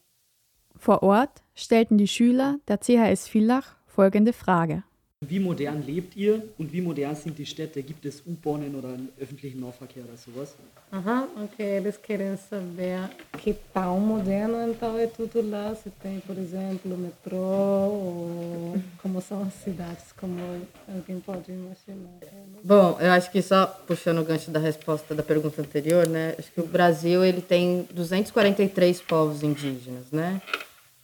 Vor 0.77 1.03
Ort 1.03 1.43
stellten 1.55 1.99
die 1.99 2.09
Schüler 2.09 2.59
der 2.69 2.79
CHS 2.79 3.29
Villach 3.29 3.78
folgende 3.99 4.33
Frage. 4.33 4.85
Wie 5.21 5.41
modern 5.41 5.83
lebt 5.85 6.17
ihr 6.17 6.35
und 6.57 6.73
wie 6.73 6.81
modern 6.81 7.17
sind 7.17 7.37
die 7.37 7.45
Städte? 7.45 7.83
Gibt 7.83 8.07
es 8.07 8.23
U-Bahnen 8.25 8.77
oder 8.77 8.91
einen 8.91 9.09
öffentlichen 9.21 9.59
Nahverkehr 9.59 10.05
oder 10.05 10.17
sowas? 10.17 10.55
Aham, 10.93 11.25
ok. 11.45 11.59
Eles 11.59 11.97
querem 12.01 12.37
saber 12.37 13.11
que 13.43 13.53
tão 13.75 13.99
moderno 13.99 14.71
então 14.71 14.97
é 14.97 15.09
tudo 15.09 15.43
lá. 15.51 15.75
Se 15.75 15.91
tem, 15.91 16.21
por 16.21 16.39
exemplo, 16.39 16.97
metrô 16.97 17.37
ou 17.37 18.77
como 19.03 19.21
são 19.21 19.43
as 19.43 19.55
cidades, 19.55 20.13
como 20.13 20.39
alguém 20.87 21.19
pode 21.19 21.51
imaginar. 21.51 22.21
Bom, 22.63 22.97
eu 23.01 23.11
acho 23.11 23.33
que 23.33 23.43
só 23.43 23.67
puxando 23.67 24.21
o 24.21 24.25
gancho 24.25 24.53
da 24.53 24.61
resposta 24.61 25.13
da 25.13 25.25
pergunta 25.25 25.61
anterior, 25.61 26.07
né? 26.07 26.37
Acho 26.39 26.53
que 26.53 26.61
o 26.61 26.67
Brasil 26.69 27.25
ele 27.25 27.41
tem 27.41 27.89
243 27.93 29.03
povos 29.03 29.43
indígenas, 29.43 30.13
né? 30.13 30.41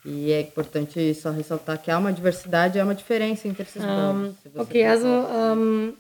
E 0.04 0.32
é 0.32 0.42
importante 0.42 1.14
só 1.14 1.30
ressaltar 1.30 1.78
que 1.78 1.90
há 1.90 1.99
uma 1.99 2.12
diversidade, 2.12 2.78
há 2.78 2.84
uma 2.84 2.94
diferença 2.94 3.49
entre 3.49 3.62
esses 3.62 3.82
povos. 3.82 4.34
Okay, 4.56 4.84
also 4.84 5.08
ähm, 5.08 5.94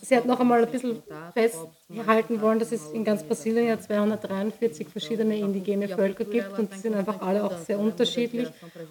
sie 0.00 0.16
hat 0.16 0.24
noch 0.24 0.40
einmal 0.40 0.62
ein 0.62 0.70
bisschen 0.70 1.02
festhalten 1.34 2.40
wollen, 2.40 2.60
dass 2.60 2.70
es 2.70 2.90
in 2.92 3.02
ganz 3.02 3.24
Brasilien 3.24 3.66
ja 3.66 3.78
243 3.80 4.88
verschiedene 4.88 5.36
indigene 5.36 5.88
Völker 5.88 6.24
gibt 6.24 6.56
und 6.58 6.72
die 6.72 6.78
sind 6.78 6.94
einfach 6.94 7.20
alle 7.22 7.42
auch 7.42 7.58
sehr 7.58 7.80
unterschiedlich 7.80 8.48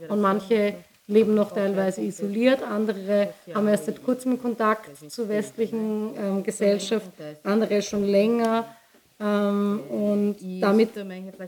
und 0.09 0.19
manche 0.19 0.75
leben 1.07 1.35
noch 1.35 1.51
teilweise 1.51 2.01
isoliert, 2.01 2.63
andere 2.63 3.33
haben 3.53 3.67
erst 3.67 3.85
seit 3.85 4.03
kurzem 4.03 4.41
Kontakt 4.41 5.09
zur 5.09 5.29
westlichen 5.29 6.11
ähm, 6.17 6.43
Gesellschaft, 6.43 7.09
andere 7.43 7.81
schon 7.81 8.05
länger. 8.05 8.65
Ähm, 9.23 9.81
und 9.89 10.35
damit 10.61 10.89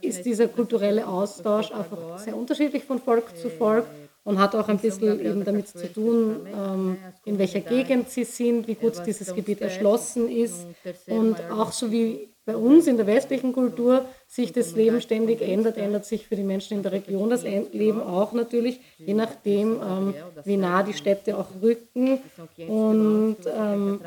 ist 0.02 0.26
dieser 0.26 0.48
kulturelle 0.48 1.06
Austausch 1.08 1.72
einfach 1.72 2.20
sehr 2.20 2.38
unterschiedlich 2.38 2.84
von 2.84 3.00
Volk 3.00 3.36
zu 3.38 3.50
Volk 3.50 3.86
und 4.24 4.40
hat 4.40 4.56
auch 4.56 4.68
ein 4.70 4.80
bisschen 4.80 5.20
eben 5.20 5.44
damit 5.44 5.68
zu 5.68 5.92
tun, 5.92 6.48
ähm, 6.48 6.98
in 7.26 7.38
welcher 7.38 7.60
Gegend 7.60 8.10
sie 8.10 8.24
sind, 8.24 8.68
wie 8.68 8.76
gut 8.76 8.94
dieses 9.06 9.34
Gebiet 9.34 9.62
erschlossen 9.62 10.30
ist. 10.30 10.66
und 11.08 11.36
auch 11.52 11.72
so 11.72 11.92
wie 11.92 12.30
bei 12.46 12.56
uns 12.56 12.86
in 12.86 12.96
der 12.96 13.08
westlichen 13.08 13.54
Kultur 13.54 14.06
sich 14.28 14.54
das 14.54 14.76
Leben 14.76 15.02
ständig 15.02 15.42
ändert, 15.42 15.78
ändert 15.78 16.06
sich 16.06 16.28
für 16.28 16.36
die 16.36 16.44
Menschen 16.44 16.78
in 16.78 16.84
der 16.84 16.92
Region 16.92 17.30
das 17.30 17.44
Leben 17.44 18.02
auch 18.02 18.34
natürlich, 18.34 18.80
je 18.98 19.16
nachdem, 19.16 19.82
ähm, 19.82 20.14
wie 20.44 20.58
nah 20.58 20.84
die 20.84 20.94
Städte 20.94 21.38
auch 21.38 21.48
rücken. 21.62 22.20
Und 22.68 23.38
ähm, 23.48 24.00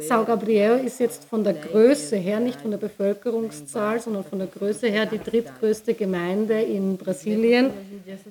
São 0.00 0.24
Gabriel 0.26 0.84
ist 0.84 1.00
jetzt 1.00 1.24
von 1.24 1.42
der 1.42 1.54
Größe 1.54 2.16
her, 2.16 2.38
nicht 2.38 2.60
von 2.60 2.70
der 2.70 2.78
Bevölkerungszahl, 2.78 3.98
sondern 3.98 4.24
von 4.24 4.38
der 4.38 4.48
Größe 4.48 4.88
her 4.88 5.06
die 5.06 5.18
drittgrößte 5.18 5.94
Gemeinde 5.94 6.60
in 6.60 6.98
Brasilien. 6.98 7.70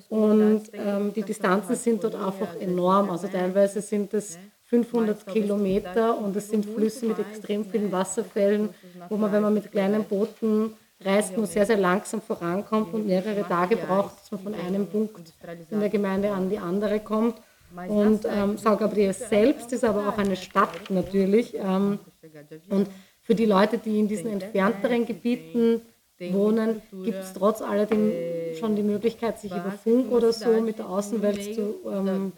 Und 0.08 0.62
ähm, 0.72 1.12
die 1.12 1.22
Distanzen 1.22 1.74
sind 1.74 2.04
dort 2.04 2.14
einfach 2.14 2.54
enorm. 2.60 3.10
Also 3.10 3.26
teilweise 3.26 3.80
sind 3.80 4.14
es 4.14 4.38
500 4.66 5.26
Kilometer 5.26 6.16
und 6.16 6.36
es 6.36 6.48
sind 6.48 6.66
Flüsse 6.66 7.06
mit 7.06 7.18
extrem 7.18 7.64
vielen 7.64 7.90
Wasserfällen, 7.90 8.68
wo 9.08 9.16
man, 9.16 9.32
wenn 9.32 9.42
man 9.42 9.54
mit 9.54 9.72
kleinen 9.72 10.04
Booten 10.04 10.72
reist, 11.04 11.36
nur 11.36 11.46
sehr, 11.46 11.66
sehr 11.66 11.78
langsam 11.78 12.22
vorankommt 12.22 12.94
und 12.94 13.06
mehrere 13.06 13.42
Tage 13.42 13.76
braucht, 13.76 14.20
dass 14.20 14.30
man 14.30 14.40
von 14.40 14.54
einem 14.54 14.86
Punkt 14.86 15.32
in 15.68 15.80
der 15.80 15.88
Gemeinde 15.88 16.30
an 16.30 16.48
die 16.48 16.58
andere 16.58 17.00
kommt. 17.00 17.34
Und 17.88 18.24
ähm, 18.24 18.56
São 18.56 18.76
Gabriel 18.76 19.12
selbst 19.12 19.72
ist 19.72 19.84
aber 19.84 20.08
auch 20.08 20.18
eine 20.18 20.36
Stadt 20.36 20.90
natürlich. 20.90 21.54
Ähm, 21.54 21.98
und 22.68 22.88
für 23.20 23.34
die 23.34 23.46
Leute, 23.46 23.78
die 23.78 23.98
in 23.98 24.08
diesen 24.08 24.30
entfernteren 24.30 25.06
Gebieten 25.06 25.82
wohnen, 26.30 26.82
gibt 27.04 27.18
es 27.18 27.32
trotz 27.32 27.62
alledem 27.62 28.12
schon 28.58 28.76
die 28.76 28.82
Möglichkeit, 28.82 29.40
sich 29.40 29.50
über 29.50 29.72
Funk 29.82 30.12
oder 30.12 30.32
so 30.32 30.60
mit 30.60 30.78
der 30.78 30.88
Außenwelt 30.88 31.54
zu, 31.54 31.74
ähm, 31.90 32.32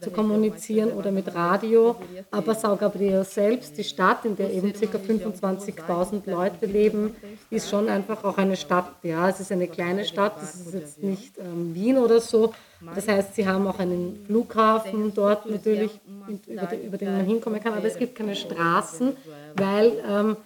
zu 0.00 0.10
kommunizieren 0.10 0.92
oder 0.92 1.10
mit 1.10 1.34
Radio. 1.34 1.96
Aber 2.30 2.52
São 2.52 2.76
Gabriel 2.76 3.24
selbst, 3.24 3.76
die 3.78 3.84
Stadt, 3.84 4.24
in 4.24 4.36
der 4.36 4.52
eben 4.52 4.72
ca. 4.72 4.98
25.000 4.98 6.30
Leute 6.30 6.66
leben, 6.66 7.16
ist 7.50 7.68
schon 7.70 7.88
einfach 7.88 8.22
auch 8.24 8.38
eine 8.38 8.56
Stadt. 8.56 8.92
Ja, 9.02 9.28
es 9.28 9.40
ist 9.40 9.52
eine 9.52 9.68
kleine 9.68 10.04
Stadt, 10.04 10.34
es 10.42 10.54
ist 10.54 10.74
jetzt 10.74 11.02
nicht 11.02 11.38
ähm, 11.38 11.74
Wien 11.74 11.98
oder 11.98 12.20
so, 12.20 12.52
das 12.94 13.08
heißt, 13.08 13.34
sie 13.34 13.46
haben 13.46 13.66
auch 13.66 13.78
einen 13.78 14.24
Flughafen 14.26 15.12
dort 15.14 15.48
natürlich, 15.48 15.92
über 16.46 16.66
den, 16.66 16.82
über 16.82 16.98
den 16.98 17.12
man 17.16 17.24
hinkommen 17.24 17.62
kann, 17.62 17.74
aber 17.74 17.86
es 17.86 17.96
gibt 17.96 18.16
keine 18.16 18.34
Straßen, 18.34 19.16
weil 19.56 19.92
ähm, 20.08 20.36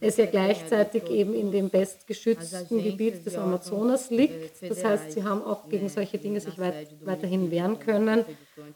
es 0.00 0.16
ja 0.18 0.26
gleichzeitig 0.26 1.08
eben 1.10 1.34
in 1.34 1.50
dem 1.50 1.70
bestgeschützten 1.70 2.82
Gebiet 2.82 3.24
des 3.24 3.36
Amazonas 3.36 4.10
liegt. 4.10 4.62
Das 4.62 4.84
heißt, 4.84 5.12
sie 5.12 5.24
haben 5.24 5.42
auch 5.42 5.68
gegen 5.68 5.88
solche 5.88 6.18
Dinge 6.18 6.40
sich 6.40 6.58
weit, 6.58 6.88
weiterhin 7.04 7.50
wehren 7.50 7.78
können. 7.78 8.24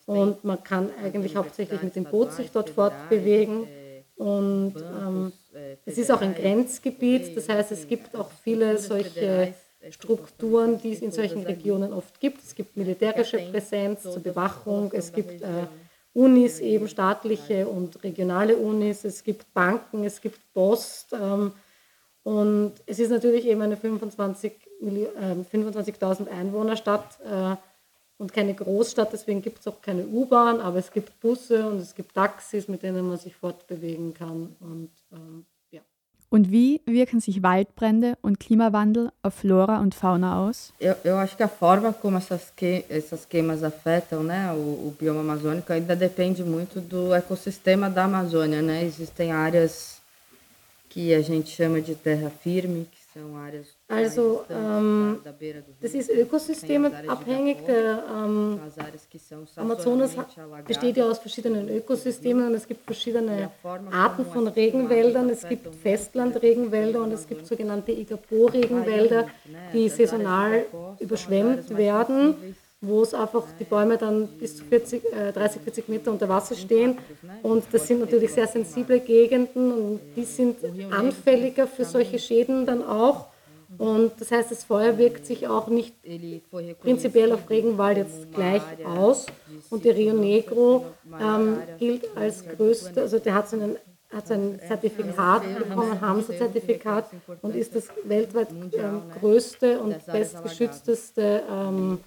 Und 0.07 0.45
man 0.45 0.63
kann 0.65 0.91
eigentlich 1.03 1.37
hauptsächlich 1.37 1.83
mit 1.83 1.95
dem 1.95 2.05
Boot 2.05 2.33
sich 2.33 2.51
dort 2.51 2.71
fortbewegen. 2.71 3.67
Und 4.17 4.75
ähm, 4.77 5.33
es 5.85 5.99
ist 5.99 6.11
auch 6.11 6.21
ein 6.21 6.35
Grenzgebiet, 6.35 7.37
das 7.37 7.49
heißt, 7.49 7.73
es 7.73 7.89
gibt 7.89 8.15
auch 8.15 8.31
viele 8.45 8.79
solche 8.79 9.55
Strukturen, 9.91 10.79
die 10.79 10.93
es 10.93 11.01
in 11.01 11.11
solchen 11.11 11.43
Regionen 11.43 11.93
oft 11.93 12.21
gibt. 12.21 12.43
Es 12.43 12.55
gibt 12.55 12.77
militärische 12.77 13.39
Präsenz 13.39 14.03
zur 14.03 14.21
Bewachung, 14.21 14.93
es 14.95 15.13
gibt 15.13 15.41
äh, 15.41 15.67
Unis, 16.13 16.61
eben 16.61 16.89
staatliche 16.89 17.69
und 17.69 18.03
regionale 18.03 18.57
Unis, 18.57 19.05
es 19.05 19.23
gibt 19.23 19.53
Banken, 19.55 20.05
es 20.05 20.21
gibt 20.21 20.41
Post. 20.53 21.13
Ähm, 21.13 21.53
und 22.23 22.75
es 22.87 22.99
ist 22.99 23.11
natürlich 23.11 23.47
eben 23.47 23.63
eine 23.63 23.77
25.000 23.77 24.51
äh, 24.83 25.45
25 25.45 25.95
Einwohnerstadt 26.31 27.19
äh, 27.25 27.57
und 28.19 28.35
keine 28.35 28.53
Großstadt, 28.53 29.15
deswegen 29.15 29.41
gibt 29.41 29.61
es 29.61 29.67
auch 29.67 29.81
keine 29.81 30.07
U-Bahn, 30.07 30.61
aber 30.61 30.77
es 30.77 30.91
gibt 30.93 31.19
Busse 31.21 31.67
und 31.67 31.79
es 31.79 31.95
gibt 31.95 32.15
Taxis, 32.15 32.69
mit 32.69 32.83
denen 32.83 33.09
man 33.09 33.17
sich 33.17 33.35
fortbewegen 33.35 34.13
kann. 34.13 34.55
Und 34.61 34.91
ähm, 35.13 35.47
Und 36.33 36.53
wie 36.53 36.81
wirken 36.87 37.19
sich 37.19 37.43
Waldbrände 37.43 38.17
und 38.23 38.39
Klimawandel 38.39 39.11
auf 39.21 39.35
Flora 39.35 39.81
und 39.81 39.97
Fauna 39.97 40.39
aus? 40.39 40.73
Eu, 40.79 40.95
eu 41.03 41.19
acho 41.19 41.37
que 41.37 41.43
a 41.43 41.49
forma 41.49 41.93
como 41.93 42.19
essas, 42.19 42.53
que, 42.55 42.85
essas 42.89 43.27
queimas 43.27 43.65
afetam 43.65 44.23
né, 44.23 44.53
o, 44.53 44.87
o 44.89 44.97
bioma 44.99 45.23
amazônico 45.23 45.73
ainda 45.73 45.97
depende 45.97 46.45
muito 46.45 46.81
do 46.81 47.13
ecossistema 47.13 47.91
da 47.91 48.05
Amazônia. 48.05 48.63
Né? 48.63 48.85
Existem 48.85 49.33
áreas 49.33 50.01
que 50.89 51.13
a 51.13 51.21
gente 51.21 51.51
chama 51.51 51.81
de 51.81 51.97
terra 51.97 52.31
firme, 52.31 52.87
que 52.93 53.19
são 53.19 53.37
áreas 53.37 53.67
Also 53.91 54.45
ähm, 54.49 55.19
das 55.83 55.95
ist 55.95 56.11
ökosystemabhängig. 56.11 57.59
Der 57.67 58.05
ähm, 58.09 58.61
Amazonas 59.57 60.17
besteht 60.67 60.97
ja 60.97 61.11
aus 61.11 61.19
verschiedenen 61.19 61.69
Ökosystemen 61.69 62.47
und 62.47 62.55
es 62.55 62.69
gibt 62.69 62.85
verschiedene 62.85 63.51
Arten 63.91 64.25
von 64.27 64.47
Regenwäldern. 64.47 65.29
Es 65.29 65.47
gibt 65.47 65.75
Festlandregenwälder 65.75 67.03
und 67.03 67.13
es 67.13 67.27
gibt 67.27 67.47
sogenannte 67.47 67.91
Igapó-Regenwälder, 67.91 69.27
die 69.73 69.89
saisonal 69.89 70.67
überschwemmt 71.01 71.77
werden 71.77 72.37
wo 72.83 73.03
es 73.03 73.13
einfach 73.13 73.45
die 73.59 73.65
Bäume 73.65 73.99
dann 73.99 74.27
bis 74.27 74.57
zu 74.57 74.65
40, 74.65 75.05
äh, 75.13 75.33
30, 75.33 75.61
40 75.63 75.89
Meter 75.89 76.11
unter 76.11 76.29
Wasser 76.29 76.55
stehen. 76.55 76.97
Und 77.43 77.65
das 77.73 77.87
sind 77.87 78.01
natürlich 78.01 78.33
sehr 78.33 78.47
sensible 78.47 79.01
Gegenden 79.01 79.71
und 79.71 80.01
die 80.17 80.25
sind 80.25 80.57
anfälliger 80.91 81.67
für 81.67 81.85
solche 81.85 82.19
Schäden 82.19 82.65
dann 82.65 82.83
auch. 82.83 83.27
Und 83.79 84.13
das 84.19 84.31
heißt, 84.31 84.51
das 84.51 84.65
Feuer 84.65 84.99
wirkt 84.99 85.27
sich 85.27 85.47
auch 85.47 85.69
nicht 85.69 85.95
prinzipiell 86.81 87.33
auf 87.33 87.49
Regenwald 87.49 87.99
jetzt 87.99 88.33
gleich 88.33 88.63
aus. 88.85 89.27
Und 89.71 89.85
der 89.85 89.97
Rio 89.97 90.15
Negro 90.15 90.87
ähm, 91.21 91.59
gilt 91.79 92.17
als 92.17 92.45
größte, 92.47 93.03
also 93.03 93.19
der 93.19 93.35
hat 93.35 93.49
so 93.49 93.57
einen 93.57 93.77
hat 94.13 94.29
ein 94.33 94.59
Zertifikat 94.67 95.43
bekommen, 95.57 96.01
Hamza-Zertifikat 96.01 97.11
und 97.43 97.55
ist 97.55 97.77
das 97.77 97.89
weltweit 98.05 98.49
ähm, 98.51 99.03
größte 99.21 99.79
und 99.79 100.05
bestgeschützteste 100.05 101.45
ähm, 101.49 102.01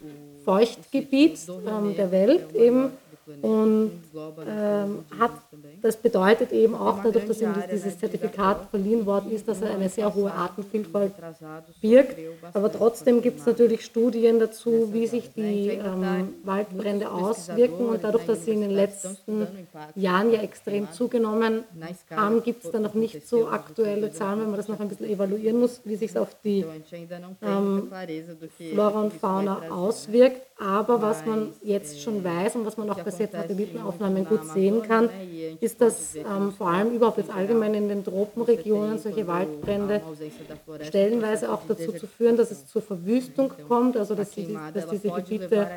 Feuchtgebiet 0.44 1.40
ähm, 1.66 1.96
der 1.96 2.12
Welt 2.12 2.54
eben 2.54 2.92
und 3.42 3.92
ähm, 4.48 5.06
hat, 5.18 5.32
das 5.82 5.96
bedeutet 5.96 6.52
eben 6.52 6.76
auch 6.76 7.02
dadurch, 7.02 7.26
dass 7.26 7.42
ihm 7.42 7.54
dieses 7.72 7.98
Zertifikat 7.98 8.70
verliehen 8.70 9.06
worden 9.06 9.32
ist, 9.32 9.48
dass 9.48 9.62
er 9.62 9.72
eine 9.72 9.88
sehr 9.88 10.14
hohe 10.14 10.32
Artenvielfalt 10.32 11.14
birgt. 11.82 12.18
Aber 12.54 12.72
trotzdem 12.72 13.22
gibt 13.22 13.40
es 13.40 13.46
natürlich 13.46 13.86
Studien 13.86 14.40
dazu, 14.40 14.90
wie 14.92 15.08
sich 15.08 15.34
die 15.34 15.70
ähm, 15.70 16.34
Waldbrände 16.44 17.10
auswirken. 17.10 17.86
Und 17.86 18.04
dadurch, 18.04 18.26
dass 18.26 18.44
sie 18.44 18.52
in 18.52 18.62
den 18.62 18.72
letzten 18.72 19.48
Jahren 19.96 20.34
ja 20.34 20.42
extrem 20.42 20.92
zugenommen 20.92 21.64
haben, 22.12 22.44
gibt 22.44 22.66
es 22.66 22.72
da 22.72 22.80
noch 22.80 22.94
nicht 22.94 23.26
so 23.28 23.48
aktuelle 23.48 24.12
Zahlen, 24.12 24.42
wenn 24.42 24.48
man 24.48 24.58
das 24.58 24.68
noch 24.68 24.82
ein 24.82 24.90
bisschen 24.90 25.10
evaluieren 25.10 25.60
muss, 25.60 25.80
wie 25.86 25.96
sich 25.96 26.12
es 26.12 26.18
auf 26.18 26.36
die 26.44 26.66
ähm, 27.42 27.90
Flora 28.74 29.02
und 29.02 29.14
Fauna 29.14 29.62
auswirkt. 29.70 30.42
Aber 30.60 31.02
was 31.02 31.26
man 31.26 31.54
jetzt 31.64 32.02
schon 32.02 32.24
weiß 32.24 32.56
und 32.56 32.66
was 32.66 32.78
man 32.78 32.90
auch 32.90 33.00
bei 33.00 33.12
Satellitenaufnahmen 33.14 34.26
gut 34.26 34.46
sehen 34.46 34.82
kann, 34.82 35.10
ist, 35.60 35.82
dass 35.82 36.16
ähm, 36.16 36.52
vor 36.58 36.70
allem 36.70 36.94
überhaupt 36.94 37.18
jetzt 37.18 37.32
allgemein 37.32 37.74
in 37.74 37.88
den 37.88 38.04
Tropenregionen 38.04 39.00
solche 39.00 39.28
Waldbrände 39.28 40.02
stellenweise 40.82 41.52
auch 41.52 41.62
dazu 41.68 41.92
zu 41.92 42.08
führen, 42.08 42.38
dass 42.38 42.52
es 42.52 42.68
zur 42.68 42.82
Verwüstung 42.82 43.52
kommt, 43.68 43.98
also 43.98 44.16
dass, 44.16 44.32
die, 44.32 44.58
dass 44.74 44.88
diese 44.88 45.10
Gebiete 45.10 45.68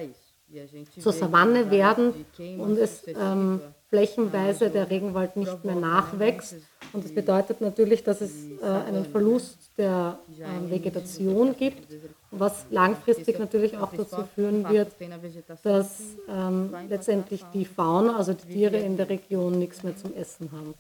zur 0.99 1.12
Savanne 1.12 1.71
werden 1.71 2.12
und 2.59 2.78
es 2.78 3.02
ähm, 3.07 3.61
flächenweise 3.88 4.71
der 4.71 4.90
Regenwald 4.90 5.37
nicht 5.37 5.64
mehr 5.64 5.75
nachwächst. 5.75 6.57
Und 6.93 7.05
das 7.05 7.12
bedeutet 7.12 7.61
natürlich, 7.61 8.05
dass 8.05 8.21
es 8.21 8.33
äh, 8.61 8.64
einen 8.64 9.05
Verlust 9.05 9.71
der 9.76 10.19
äh, 10.38 10.71
Vegetation 10.71 11.55
gibt, 11.57 11.87
was 12.38 12.66
langfristig 12.71 13.38
natürlich 13.38 13.76
auch 13.76 13.93
dazu 13.93 14.25
führen 14.35 14.69
wird, 14.69 14.93
dass 15.62 16.00
ähm, 16.28 16.75
letztendlich 16.88 17.45
die 17.55 17.64
Fauna, 17.64 18.16
also 18.16 18.33
die 18.33 18.52
Tiere 18.52 18.76
in 18.78 18.97
der 18.97 19.09
Region, 19.09 19.59
nichts 19.59 19.83
mehr 19.83 19.97
zum 19.97 20.14
Essen 20.14 20.50
haben. 20.52 20.75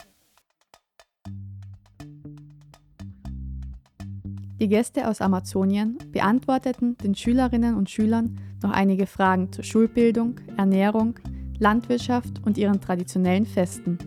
Die 4.58 4.68
Gäste 4.68 5.08
aus 5.08 5.20
Amazonien 5.20 5.98
beantworteten 6.12 6.96
den 6.96 7.14
Schülerinnen 7.14 7.74
und 7.74 7.90
Schülern 7.90 8.38
noch 8.62 8.70
einige 8.70 9.06
Fragen 9.06 9.52
zur 9.52 9.64
Schulbildung, 9.64 10.40
Ernährung, 10.56 11.14
Landwirtschaft 11.58 12.40
und 12.44 12.56
ihren 12.56 12.80
traditionellen 12.80 13.44
Festen. 13.44 13.98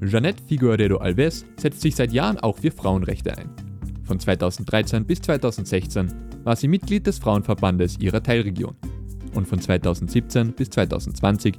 Jeanette 0.00 0.42
Figueredo 0.44 0.98
Alves 0.98 1.44
setzt 1.56 1.80
sich 1.80 1.96
seit 1.96 2.12
Jahren 2.12 2.38
auch 2.38 2.58
für 2.58 2.70
Frauenrechte 2.70 3.36
ein. 3.36 3.63
Von 4.04 4.20
2013 4.20 5.04
bis 5.04 5.20
2016 5.22 6.12
war 6.44 6.56
sie 6.56 6.68
Mitglied 6.68 7.06
des 7.06 7.18
Frauenverbandes 7.18 7.98
ihrer 7.98 8.22
Teilregion. 8.22 8.76
Und 9.34 9.48
von 9.48 9.60
2017 9.60 10.52
bis 10.52 10.70
2020 10.70 11.56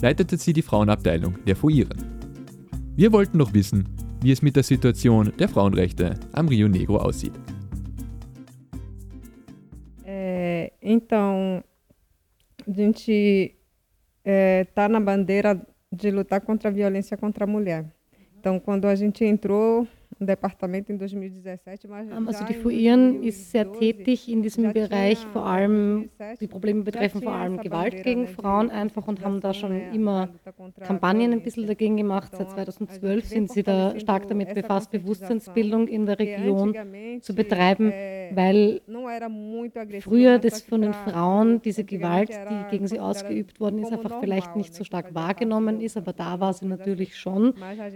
leitete 0.00 0.36
sie 0.36 0.52
die 0.52 0.62
Frauenabteilung 0.62 1.36
der 1.46 1.56
FOIREN. 1.56 1.98
Wir 2.96 3.12
wollten 3.12 3.38
noch 3.38 3.54
wissen, 3.54 3.88
wie 4.22 4.32
es 4.32 4.42
mit 4.42 4.56
der 4.56 4.62
Situation 4.62 5.32
der 5.38 5.48
Frauenrechte 5.48 6.14
am 6.32 6.48
Rio 6.48 6.68
Negro 6.68 6.98
aussieht. 6.98 7.32
Então, 10.86 11.64
a 12.66 12.70
gente 12.70 13.56
está 14.22 14.84
é, 14.84 14.88
na 14.88 15.00
bandeira 15.00 15.58
de 15.90 16.10
lutar 16.10 16.42
contra 16.42 16.70
violência 16.70 17.16
contra 17.16 17.44
a 17.44 17.46
mulher. 17.46 17.86
Então, 18.38 18.60
Departement 20.18 20.88
in 20.88 20.98
2017. 20.98 22.26
Also 22.26 22.44
die 22.44 22.54
FUIRN 22.54 23.22
ist 23.22 23.50
sehr 23.50 23.70
tätig 23.72 24.28
in 24.28 24.42
diesem 24.42 24.72
Bereich, 24.72 25.18
vor 25.32 25.46
allem 25.46 26.10
die 26.40 26.46
Probleme 26.46 26.82
betreffen 26.82 27.22
vor 27.22 27.32
allem 27.32 27.58
Gewalt 27.58 28.02
gegen 28.02 28.26
Frauen 28.26 28.70
einfach 28.70 29.06
und 29.08 29.24
haben 29.24 29.40
da 29.40 29.54
schon 29.54 29.72
immer 29.92 30.28
Kampagnen 30.80 31.32
ein 31.32 31.42
bisschen 31.42 31.66
dagegen 31.66 31.96
gemacht. 31.96 32.32
Seit 32.36 32.50
2012 32.50 33.24
sind 33.24 33.50
sie 33.50 33.62
da 33.62 33.98
stark 33.98 34.28
damit 34.28 34.54
befasst, 34.54 34.90
Bewusstseinsbildung 34.90 35.88
in 35.88 36.06
der 36.06 36.18
Region 36.18 36.74
zu 37.20 37.34
betreiben, 37.34 37.92
weil 38.34 38.80
früher 40.00 40.38
das 40.38 40.62
von 40.62 40.82
den 40.82 40.94
Frauen, 40.94 41.62
diese 41.62 41.84
Gewalt, 41.84 42.30
die 42.30 42.70
gegen 42.70 42.86
sie 42.86 43.00
ausgeübt 43.00 43.60
worden 43.60 43.80
ist, 43.80 43.92
einfach 43.92 44.20
vielleicht 44.20 44.56
nicht 44.56 44.74
so 44.74 44.84
stark 44.84 45.14
wahrgenommen 45.14 45.80
ist, 45.80 45.96
aber 45.96 46.12
da 46.12 46.40
war 46.40 46.52
sie 46.52 46.66
natürlich 46.66 47.16
schon 47.16 47.54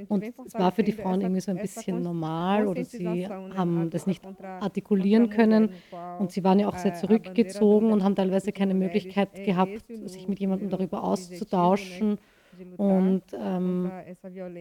und 0.09 0.25
es 0.47 0.55
war 0.55 0.73
für 0.73 0.83
die 0.83 0.93
Frauen 0.93 1.21
irgendwie 1.21 1.41
so 1.41 1.51
ein 1.51 1.59
bisschen 1.59 2.03
normal 2.09 2.67
oder 2.67 2.85
sie 2.85 3.29
haben 3.29 3.91
das 3.91 4.07
nicht 4.07 4.23
artikulieren 4.67 5.31
können 5.31 5.71
und 6.19 6.33
sie 6.33 6.43
waren 6.45 6.59
ja 6.59 6.69
auch 6.69 6.79
sehr 6.79 6.95
zurückgezogen 6.95 7.93
und 7.93 8.03
haben 8.05 8.17
teilweise 8.17 8.53
keine 8.53 8.75
Möglichkeit 8.75 9.31
gehabt, 9.45 9.85
sich 10.05 10.29
mit 10.29 10.39
jemandem 10.41 10.71
darüber 10.71 11.05
auszutauschen. 11.05 12.19
Und 12.77 13.23
ähm, 13.35 13.91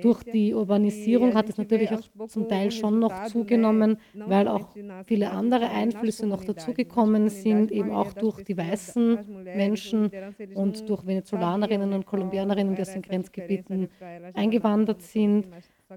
durch 0.01 0.23
die 0.23 0.53
Urbanisierung 0.53 1.33
hat 1.33 1.49
es 1.49 1.57
natürlich 1.57 1.91
auch 1.91 2.27
zum 2.27 2.47
Teil 2.47 2.71
schon 2.71 2.99
noch 2.99 3.25
zugenommen, 3.25 3.97
weil 4.13 4.47
auch 4.47 4.67
viele 5.05 5.31
andere 5.31 5.69
Einflüsse 5.69 6.27
noch 6.27 6.43
dazugekommen 6.43 7.29
sind, 7.29 7.71
eben 7.71 7.91
auch 7.91 8.13
durch 8.13 8.43
die 8.43 8.57
weißen 8.57 9.19
Menschen 9.55 10.11
und 10.53 10.87
durch 10.89 11.05
Venezolanerinnen 11.05 11.93
und 11.93 12.05
Kolumbianerinnen, 12.05 12.75
die 12.75 12.81
aus 12.81 12.93
den 12.93 13.01
Grenzgebieten 13.01 13.89
eingewandert 14.33 15.01
sind 15.01 15.47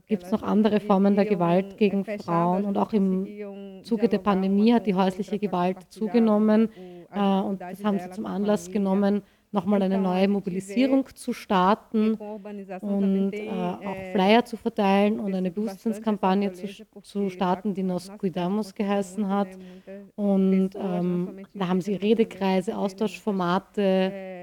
gibt 0.07 0.24
es 0.24 0.31
noch 0.31 0.42
andere 0.42 0.81
Formen 0.81 1.16
der 1.16 1.24
Gewalt 1.24 1.76
gegen 1.76 2.05
Frauen 2.05 2.64
und 2.64 2.79
auch 2.79 2.92
im 2.92 3.83
Zuge 3.83 4.09
der 4.09 4.18
Pandemie 4.18 4.72
hat 4.72 4.87
die 4.87 4.94
häusliche 4.94 5.38
Gewalt 5.38 5.79
zugenommen 5.90 6.68
äh, 7.12 7.20
und 7.20 7.61
das 7.61 7.83
haben 7.83 7.98
sie 7.98 8.11
zum 8.11 8.26
Anlass 8.26 8.70
genommen, 8.70 9.22
nochmal 9.53 9.83
eine 9.83 9.98
neue 9.98 10.29
Mobilisierung 10.29 11.07
zu 11.14 11.33
starten 11.33 12.14
und 12.14 13.33
äh, 13.33 13.48
auch 13.48 14.12
Flyer 14.12 14.44
zu 14.44 14.57
verteilen 14.57 15.18
und 15.18 15.35
eine 15.35 15.50
Bewusstseinskampagne 15.50 16.53
zu, 16.53 16.68
zu 17.03 17.31
starten, 17.31 17.74
die 17.74 17.83
Nos 17.83 18.11
Cuidamos 18.16 18.74
geheißen 18.74 19.29
hat. 19.29 19.48
Und 20.14 20.70
ähm, 20.76 21.44
da 21.53 21.68
haben 21.68 21.81
sie 21.81 21.94
Redekreise, 21.94 22.76
Austauschformate 22.76 24.39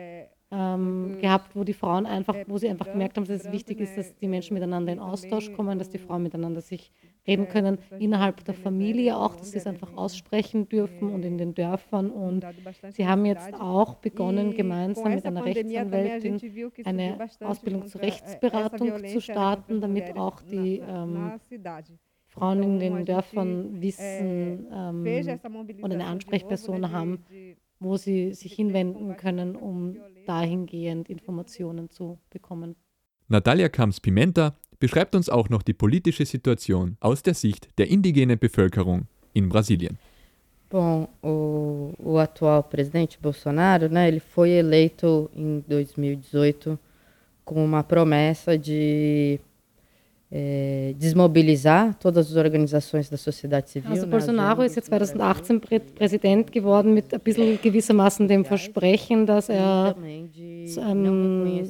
ähm, 0.52 1.16
mhm. 1.16 1.20
gehabt, 1.20 1.56
wo 1.56 1.64
die 1.64 1.74
Frauen 1.74 2.06
einfach, 2.06 2.36
wo 2.48 2.58
sie 2.58 2.70
einfach 2.70 2.92
gemerkt 2.92 3.18
haben, 3.18 3.26
dass 3.26 3.46
es 3.46 3.52
wichtig 3.52 3.80
ist, 3.82 3.98
dass 3.98 4.16
die 4.16 4.28
Menschen 4.28 4.54
miteinander 4.54 4.94
in 4.94 5.00
Austausch 5.00 5.52
kommen, 5.54 5.78
dass 5.78 5.90
die 5.90 5.98
Frauen 5.98 6.24
miteinander 6.24 6.62
sich 6.62 6.92
reden 7.28 7.50
können, 7.50 7.78
innerhalb 8.00 8.46
der 8.46 8.54
Familie 8.54 9.18
auch, 9.18 9.36
dass 9.36 9.52
sie 9.52 9.58
es 9.58 9.68
einfach 9.68 9.96
aussprechen 9.98 10.70
dürfen 10.70 11.14
und 11.14 11.26
in 11.26 11.38
den 11.38 11.54
Dörfern. 11.54 12.10
Und 12.10 12.46
sie 12.90 13.06
haben 13.06 13.26
jetzt 13.26 13.54
auch 13.54 13.96
begonnen, 13.96 14.56
gemeinsam 14.56 15.14
mit 15.14 15.26
einer 15.26 15.44
Rechtsanwältin 15.44 16.40
eine 16.86 17.18
Ausbildung 17.42 17.86
zur 17.88 18.02
Rechtsberatung 18.02 19.06
zu 19.06 19.20
starten, 19.20 19.82
damit 19.82 20.16
auch 20.16 20.42
die 20.42 20.80
ähm, 20.80 21.34
Frauen 22.28 22.64
in 22.64 22.80
den 22.80 23.06
Dörfern 23.06 23.82
wissen 23.82 24.68
ähm, 24.72 25.30
und 25.82 25.92
eine 25.92 26.06
Ansprechperson 26.06 26.92
haben, 26.92 27.26
wo 27.80 27.98
sie 27.98 28.34
sich 28.34 28.54
hinwenden 28.54 29.16
können, 29.18 29.56
um 29.56 29.98
dahingehend 30.26 31.10
Informationen 31.10 31.90
zu 31.90 32.18
bekommen. 32.30 32.76
Natalia 33.28 33.70
Camps-Pimenta 33.70 34.56
beschreibt 34.80 35.16
uns 35.16 35.30
auch 35.30 35.50
noch 35.50 35.64
die 35.64 35.74
politische 35.74 36.26
Situation 36.26 36.98
aus 37.00 37.24
der 37.24 37.34
Sicht 37.34 37.68
der 37.78 37.90
indigenen 37.90 38.40
Bevölkerung 38.40 39.08
in 39.34 39.50
Brasilien. 39.50 39.98
Bom, 40.70 41.08
o, 41.22 41.94
o 41.98 42.18
atual 42.18 42.64
presidente 42.64 43.18
Bolsonaro, 43.22 43.88
né, 43.88 44.10
ele 44.10 44.20
foi 44.20 44.52
eleito 44.52 45.30
em 45.34 45.64
2018 45.68 46.78
com 47.46 47.64
uma 47.64 47.84
promessa 47.84 48.58
de 48.58 49.40
é, 50.30 50.94
desmobilizar 50.98 51.94
todas 51.96 52.30
as 52.30 52.36
organizações 52.36 53.10
da 53.10 53.16
sociedade 53.16 53.70
civil. 53.70 53.92
Also 53.92 54.06
Bolsonaro 54.06 54.62
ist 54.62 54.76
jetzt 54.76 54.88
2018 54.88 55.62
Prä 55.62 55.80
Präsident 55.80 56.52
geworden 56.52 56.94
mit 56.94 57.14
ein 57.14 57.20
bisschen 57.22 57.58
gewissermaßen 57.62 58.28
dem 58.28 58.44
Versprechen, 58.44 59.26
dass 59.26 59.48
er 59.48 59.96
ähm, 59.98 61.70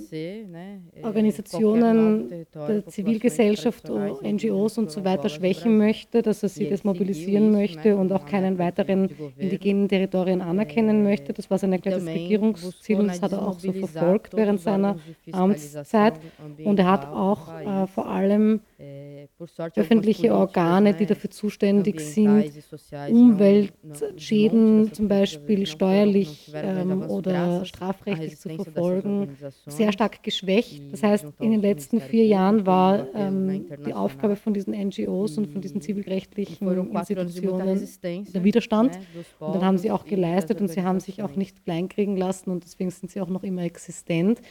Organisationen 1.03 2.47
der 2.55 2.87
Zivilgesellschaft, 2.87 3.89
NGOs 3.89 4.79
und 4.79 4.89
so 4.89 5.05
weiter 5.05 5.29
schwächen 5.29 5.77
möchte, 5.77 6.23
dass 6.23 6.41
er 6.41 6.49
sie 6.49 6.67
desmobilisieren 6.67 7.51
möchte 7.51 7.95
und 7.95 8.11
auch 8.11 8.25
keinen 8.25 8.57
weiteren 8.57 9.09
indigenen 9.37 9.87
Territorien 9.87 10.41
anerkennen 10.41 11.03
möchte. 11.03 11.31
Das 11.31 11.51
war 11.51 11.59
sein 11.59 11.73
erklärtes 11.73 12.07
Regierungsziel 12.07 12.99
und 12.99 13.07
das 13.07 13.21
hat 13.21 13.33
er 13.33 13.47
auch 13.47 13.59
so 13.59 13.71
verfolgt 13.71 14.35
während 14.35 14.61
seiner 14.61 14.97
Amtszeit. 15.31 16.15
Und 16.63 16.79
er 16.79 16.91
hat 16.91 17.05
auch 17.05 17.49
äh, 17.59 17.85
vor 17.87 18.07
allem 18.07 18.46
Algumas 18.55 19.77
öffentliche 19.77 20.33
Organe, 20.33 20.93
die 20.93 21.05
dafür 21.05 21.29
zuständig 21.29 21.99
sind, 21.99 22.51
e 22.91 23.11
Umweltschäden 23.11 24.93
zum 24.93 25.07
Beispiel 25.07 25.65
steuerlich 25.67 26.51
ähm, 26.53 27.03
oder 27.03 27.65
strafrechtlich 27.65 28.37
zu 28.37 28.49
verfolgen, 28.49 29.37
sehr 29.67 29.91
stark 29.91 30.23
geschwächt. 30.23 30.81
Das 30.91 31.03
heißt, 31.03 31.25
in 31.39 31.51
den 31.51 31.61
letzten 31.61 32.01
vier 32.01 32.25
Jahren 32.25 32.65
war 32.65 33.07
ähm, 33.13 33.65
die. 33.85 33.93
Aufgabe 33.97 34.35
von 34.35 34.53
diesen 34.53 34.73
NGOs 34.73 35.37
und 35.37 35.47
von 35.47 35.61
diesen 35.61 35.77
E 35.77 35.81
zivilrechtlichen 35.81 36.67
muita 36.67 36.99
Institutionen 36.99 37.87
der 38.33 38.43
Widerstand. 38.43 38.99
Und 39.39 39.55
dann 39.55 39.65
haben 39.65 39.77
sie 39.77 39.91
auch 39.91 40.05
e 40.05 40.09
geleistet 40.09 40.61
und 40.61 40.69
sie 40.69 40.83
haben 40.83 40.99
sich 40.99 41.23
auch 41.23 41.35
nicht 41.35 41.63
kleinkriegen 41.65 42.15
lassen 42.15 42.51
und 42.51 42.63
deswegen 42.63 42.91
sind 42.91 43.11
sie 43.11 43.21
auch 43.21 43.29
noch 43.29 43.43
immer 43.43 43.63
existent. 43.63 44.41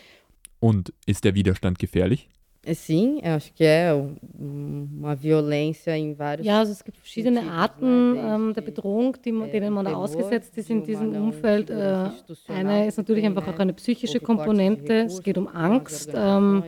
Und 0.59 0.93
ist 1.07 1.25
der 1.25 1.35
Widerstand 1.35 1.79
gefährlich? 1.79 2.29
Sim, 2.75 3.21
acho 3.23 3.53
que 3.55 3.65
é 3.65 3.95
um- 3.95 4.89
uma 4.99 5.15
violência 5.15 5.97
em 5.97 6.15
vários 6.15 6.47
Ja, 6.47 6.59
also 6.59 6.73
es 6.73 6.83
gibt 6.83 6.99
verschiedene 6.99 7.41
Arten 7.51 8.17
ähm, 8.19 8.53
der 8.55 8.63
Bedrohung, 8.63 9.17
die, 9.25 9.31
äh, 9.31 9.49
denen 9.51 9.73
man 9.73 9.85
da 9.85 9.95
ausgesetzt 9.95 10.57
ist 10.59 10.69
in 10.71 10.83
diesem 10.83 11.15
Umfeld. 11.15 11.71
Äh, 11.71 12.11
eine 12.49 12.87
ist 12.87 12.97
natürlich 12.99 13.25
einfach 13.25 13.47
auch 13.47 13.59
eine 13.59 13.73
psychische 13.75 14.19
Komponente. 14.21 14.95
Es 15.05 15.23
geht 15.23 15.39
um 15.39 15.49
Angst, 15.49 16.11
ähm, 16.15 16.65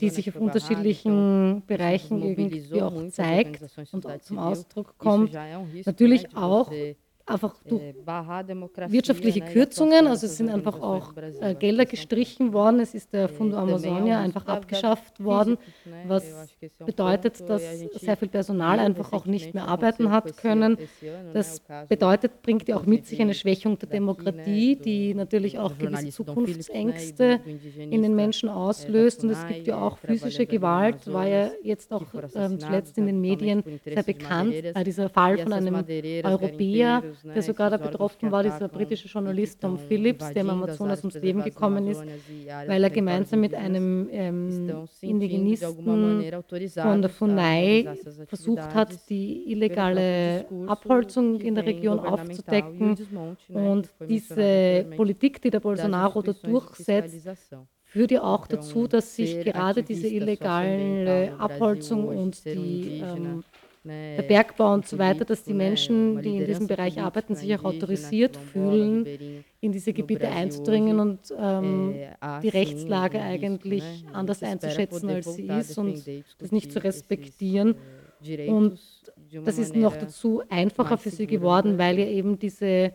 die 0.00 0.08
sich 0.10 0.28
auf 0.28 0.36
unterschiedlichen 0.36 1.62
Bereichen 1.66 2.22
irgendwie 2.22 2.82
auch 2.82 3.08
zeigt 3.10 3.62
und 3.92 4.06
auch 4.06 4.18
zum. 4.20 4.38
Ausdruck 4.40 4.94
kommt. 4.98 5.32
Natürlich 5.86 6.34
auch 6.36 6.70
Einfach 7.30 7.54
durch 7.68 7.82
äh, 7.82 8.92
wirtschaftliche 8.92 9.40
Kürzungen, 9.40 10.06
also 10.06 10.26
es 10.26 10.36
sind 10.36 10.50
einfach 10.50 10.80
auch 10.80 11.12
äh, 11.16 11.54
Gelder 11.54 11.84
gestrichen 11.84 12.52
worden, 12.52 12.80
es 12.80 12.94
ist 12.94 13.12
der 13.12 13.28
Fundo 13.28 13.56
é 13.56 13.62
um 13.62 13.68
Amazonia 13.68 14.20
einfach 14.20 14.46
abgeschafft 14.46 15.22
worden, 15.22 15.56
né? 15.84 16.04
was 16.08 16.24
bedeutet, 16.78 17.48
dass 17.48 17.62
sehr 17.80 18.16
viel 18.16 18.28
Personal 18.28 18.78
einfach 18.78 19.12
auch 19.12 19.26
nicht 19.26 19.54
mehr 19.54 19.60
recentemente 19.60 19.68
arbeiten 19.68 20.10
hat 20.10 20.36
können. 20.36 20.78
Das 21.32 21.64
caso 21.64 21.88
bedeutet, 21.88 22.42
bringt 22.42 22.68
ja 22.68 22.76
auch 22.76 22.86
mit 22.86 23.06
sich 23.06 23.20
eine 23.20 23.34
Schwächung 23.34 23.78
der 23.78 23.88
Demokratie, 23.88 24.76
die 24.76 25.14
natürlich 25.14 25.58
auch 25.58 25.76
gewisse 25.78 26.10
Zukunftsängste 26.10 27.40
in 27.78 28.02
den 28.02 28.14
Menschen 28.14 28.48
äh, 28.48 28.52
auslöst. 28.52 29.24
Und 29.24 29.30
es 29.30 29.46
gibt 29.46 29.66
ja 29.66 29.76
äh, 29.76 29.80
auch 29.80 29.98
physische 29.98 30.46
Gewalt, 30.46 31.06
war 31.06 31.26
ja 31.26 31.50
jetzt 31.62 31.92
auch 31.92 32.12
assassinados, 32.14 32.58
zuletzt 32.60 32.98
in 32.98 33.06
den 33.06 33.20
Medien 33.20 33.62
sehr 33.84 34.02
bekannt, 34.02 34.54
äh, 34.54 34.84
dieser 34.84 35.08
Fall 35.08 35.38
von 35.38 35.52
einem 35.52 35.84
Europäer, 36.24 37.02
der 37.24 37.42
sogar 37.42 37.70
da 37.70 37.76
betroffen 37.76 38.30
war, 38.30 38.42
dieser 38.42 38.68
britische 38.68 39.08
Journalist 39.08 39.60
Tom 39.60 39.78
Phillips, 39.78 40.32
der 40.32 40.42
im 40.42 40.50
invadindo 40.50 40.64
as 40.64 40.80
Amazonas 40.80 41.00
ums 41.00 41.14
Leben 41.20 41.42
gekommen 41.42 41.88
ist, 41.88 42.02
weil 42.66 42.82
er 42.82 42.90
gemeinsam 42.90 43.40
mit 43.40 43.54
einem 43.54 44.08
ähm, 44.10 44.88
Indigenisten 45.00 45.84
von 46.74 47.02
der 47.02 47.10
FUNAI 47.10 47.96
versucht 48.26 48.74
hat, 48.74 49.08
die 49.08 49.50
illegale 49.52 50.46
Abholzung 50.66 51.40
in 51.40 51.54
der 51.54 51.66
Region 51.66 51.98
e 51.98 52.02
aufzudecken. 52.02 52.96
Und 53.48 53.88
diese 54.08 54.86
Politik, 54.96 55.40
die 55.42 55.50
der 55.50 55.60
Bolsonaro 55.60 56.22
da 56.22 56.32
durchsetzt, 56.32 57.28
führt 57.84 58.12
ja 58.12 58.22
auch 58.22 58.46
dazu, 58.46 58.86
dass 58.86 59.16
sich 59.16 59.44
gerade 59.44 59.82
diese 59.82 60.06
illegale 60.06 61.34
Abholzung 61.38 62.06
und 62.06 62.44
die, 62.44 63.02
ähm, 63.04 63.42
der 63.82 64.22
Bergbau 64.22 64.74
und 64.74 64.86
so 64.86 64.98
weiter, 64.98 65.24
dass 65.24 65.42
die 65.42 65.54
né, 65.54 65.64
Menschen, 65.64 66.20
die 66.20 66.36
in 66.36 66.46
diesem 66.46 66.66
Bereich 66.66 67.00
arbeiten, 67.00 67.34
sich 67.34 67.54
auch 67.56 67.64
autorisiert 67.64 68.36
fühlen, 68.36 69.06
in 69.60 69.72
diese 69.72 69.92
Gebiete 69.92 70.28
einzudringen 70.28 71.00
und 71.00 71.20
ähm, 71.38 71.94
há 72.20 72.40
die 72.40 72.50
Rechtslage 72.50 73.18
risco, 73.18 73.30
eigentlich 73.30 73.84
anders 74.12 74.42
einzuschätzen, 74.42 75.08
als 75.08 75.34
sie 75.34 75.46
ist 75.46 75.78
und 75.78 76.06
e 76.06 76.22
das 76.38 76.52
nicht 76.52 76.72
zu 76.72 76.82
respektieren. 76.82 77.74
äh, 78.22 78.48
Und 78.48 78.80
Das 79.44 79.58
ist 79.58 79.74
noch 79.74 79.96
dazu 79.96 80.42
einfacher 80.50 80.98
für 80.98 81.10
sie 81.10 81.26
geworden, 81.26 81.78
weil 81.78 81.98
ja 81.98 82.06
eben 82.06 82.38
diese 82.38 82.92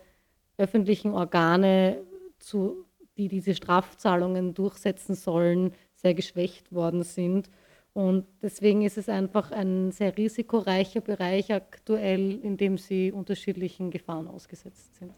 öffentlichen 0.58 1.12
Organe, 1.12 2.04
zu, 2.38 2.86
die 3.18 3.28
diese 3.28 3.56
Strafzahlungen 3.56 4.54
durchsetzen 4.54 5.16
sollen, 5.16 5.74
sehr 5.96 6.14
geschwächt 6.14 6.72
worden 6.72 7.04
sind. 7.04 7.50
Und 7.96 8.26
deswegen 8.42 8.82
ist 8.82 8.98
es 8.98 9.08
einfach 9.08 9.54
ein 9.54 9.90
sehr 9.94 10.18
risikoreicher 10.18 11.00
Bereich 11.00 11.54
aktuell, 11.54 12.42
in 12.44 12.58
dem 12.58 12.78
sie 12.78 13.14
unterschiedlichen 13.14 13.90
Gefahren 13.90 14.28
ausgesetzt 14.28 14.98
sind. 14.98 15.14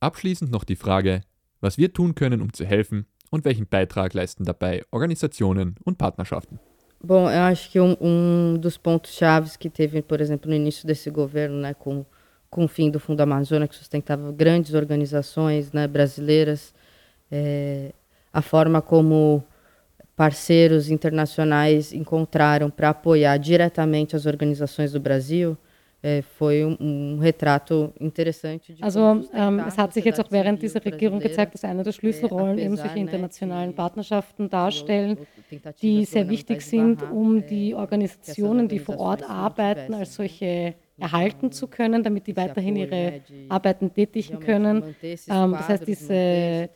Abschließend 0.00 0.50
noch 0.50 0.64
die 0.64 0.76
Frage, 0.76 1.22
was 1.62 1.78
wir 1.78 1.94
tun 1.94 2.14
können, 2.14 2.42
um 2.42 2.52
zu 2.52 2.66
helfen 2.66 3.06
und 3.30 3.46
welchen 3.46 3.66
Beitrag 3.66 4.12
leisten 4.12 4.44
dabei 4.44 4.82
Organisationen 4.90 5.76
und 5.82 5.96
Partnerschaften. 5.96 6.60
Bom, 7.02 7.26
eu 7.26 7.40
acho 7.40 7.70
que 7.70 7.80
um, 7.80 7.96
um 7.98 8.58
dos 8.60 8.76
pontos 8.76 9.16
chaves 9.16 9.56
que 9.56 9.70
teve, 9.70 10.02
por 10.02 10.20
exemplo, 10.20 10.50
no 10.50 10.54
início 10.54 10.86
desse 10.86 11.10
governo, 11.10 11.56
né, 11.56 11.72
com, 11.72 12.04
com 12.50 12.64
o 12.66 12.68
fim 12.68 12.90
do 12.90 13.00
Fundo 13.00 13.22
Amazônia, 13.22 13.66
que 13.66 13.74
sustentava 13.74 14.30
grandes 14.30 14.74
organizações 14.74 15.72
né, 15.72 15.88
brasileiras, 15.88 16.74
é, 17.32 17.94
a 18.30 18.42
forma 18.42 18.82
como 18.82 19.42
parceiros 20.20 20.90
internacionais 20.90 21.94
encontraram 21.94 22.68
para 22.68 22.90
apoiar 22.90 23.38
diretamente 23.38 24.14
as 24.14 24.26
organizações 24.26 24.92
do 24.92 25.00
Brasil, 25.00 25.56
foi 26.36 26.62
um, 26.62 26.76
um 26.78 27.18
retrato 27.18 27.90
interessante 27.98 28.74
de 28.74 28.84
Also 28.84 29.00
ähm, 29.32 29.60
es 29.66 29.78
hat 29.78 29.94
sich 29.94 30.04
jetzt 30.04 30.20
auch 30.20 30.30
während 30.30 30.60
dieser 30.60 30.84
Regierung 30.84 31.20
gezeigt, 31.20 31.54
dass 31.54 31.64
eine 31.64 31.82
der 31.82 31.92
Schlüsselrollen 31.92 32.58
eben 32.58 32.76
solche 32.76 32.98
internationalen 32.98 33.74
Partnerschaften 33.74 34.50
darstellen, 34.50 35.16
die 35.80 36.04
sehr 36.04 36.28
wichtig 36.28 36.60
sind, 36.60 37.02
um 37.10 37.46
die 37.46 37.74
Organisationen, 37.74 38.68
die 38.68 38.78
vor 38.78 38.98
Ort 38.98 39.22
arbeiten, 39.22 39.94
als 39.94 40.16
solche 40.16 40.74
erhalten 41.00 41.50
zu 41.52 41.66
können, 41.66 42.02
damit 42.02 42.26
die 42.26 42.36
weiterhin 42.36 42.76
ihre 42.76 43.22
Arbeiten 43.48 43.92
tätigen 43.92 44.38
können. 44.40 44.94
Ähm, 45.02 45.52
das 45.52 45.68
heißt, 45.68 45.84
quadros, 45.84 45.86
diese 45.86 46.70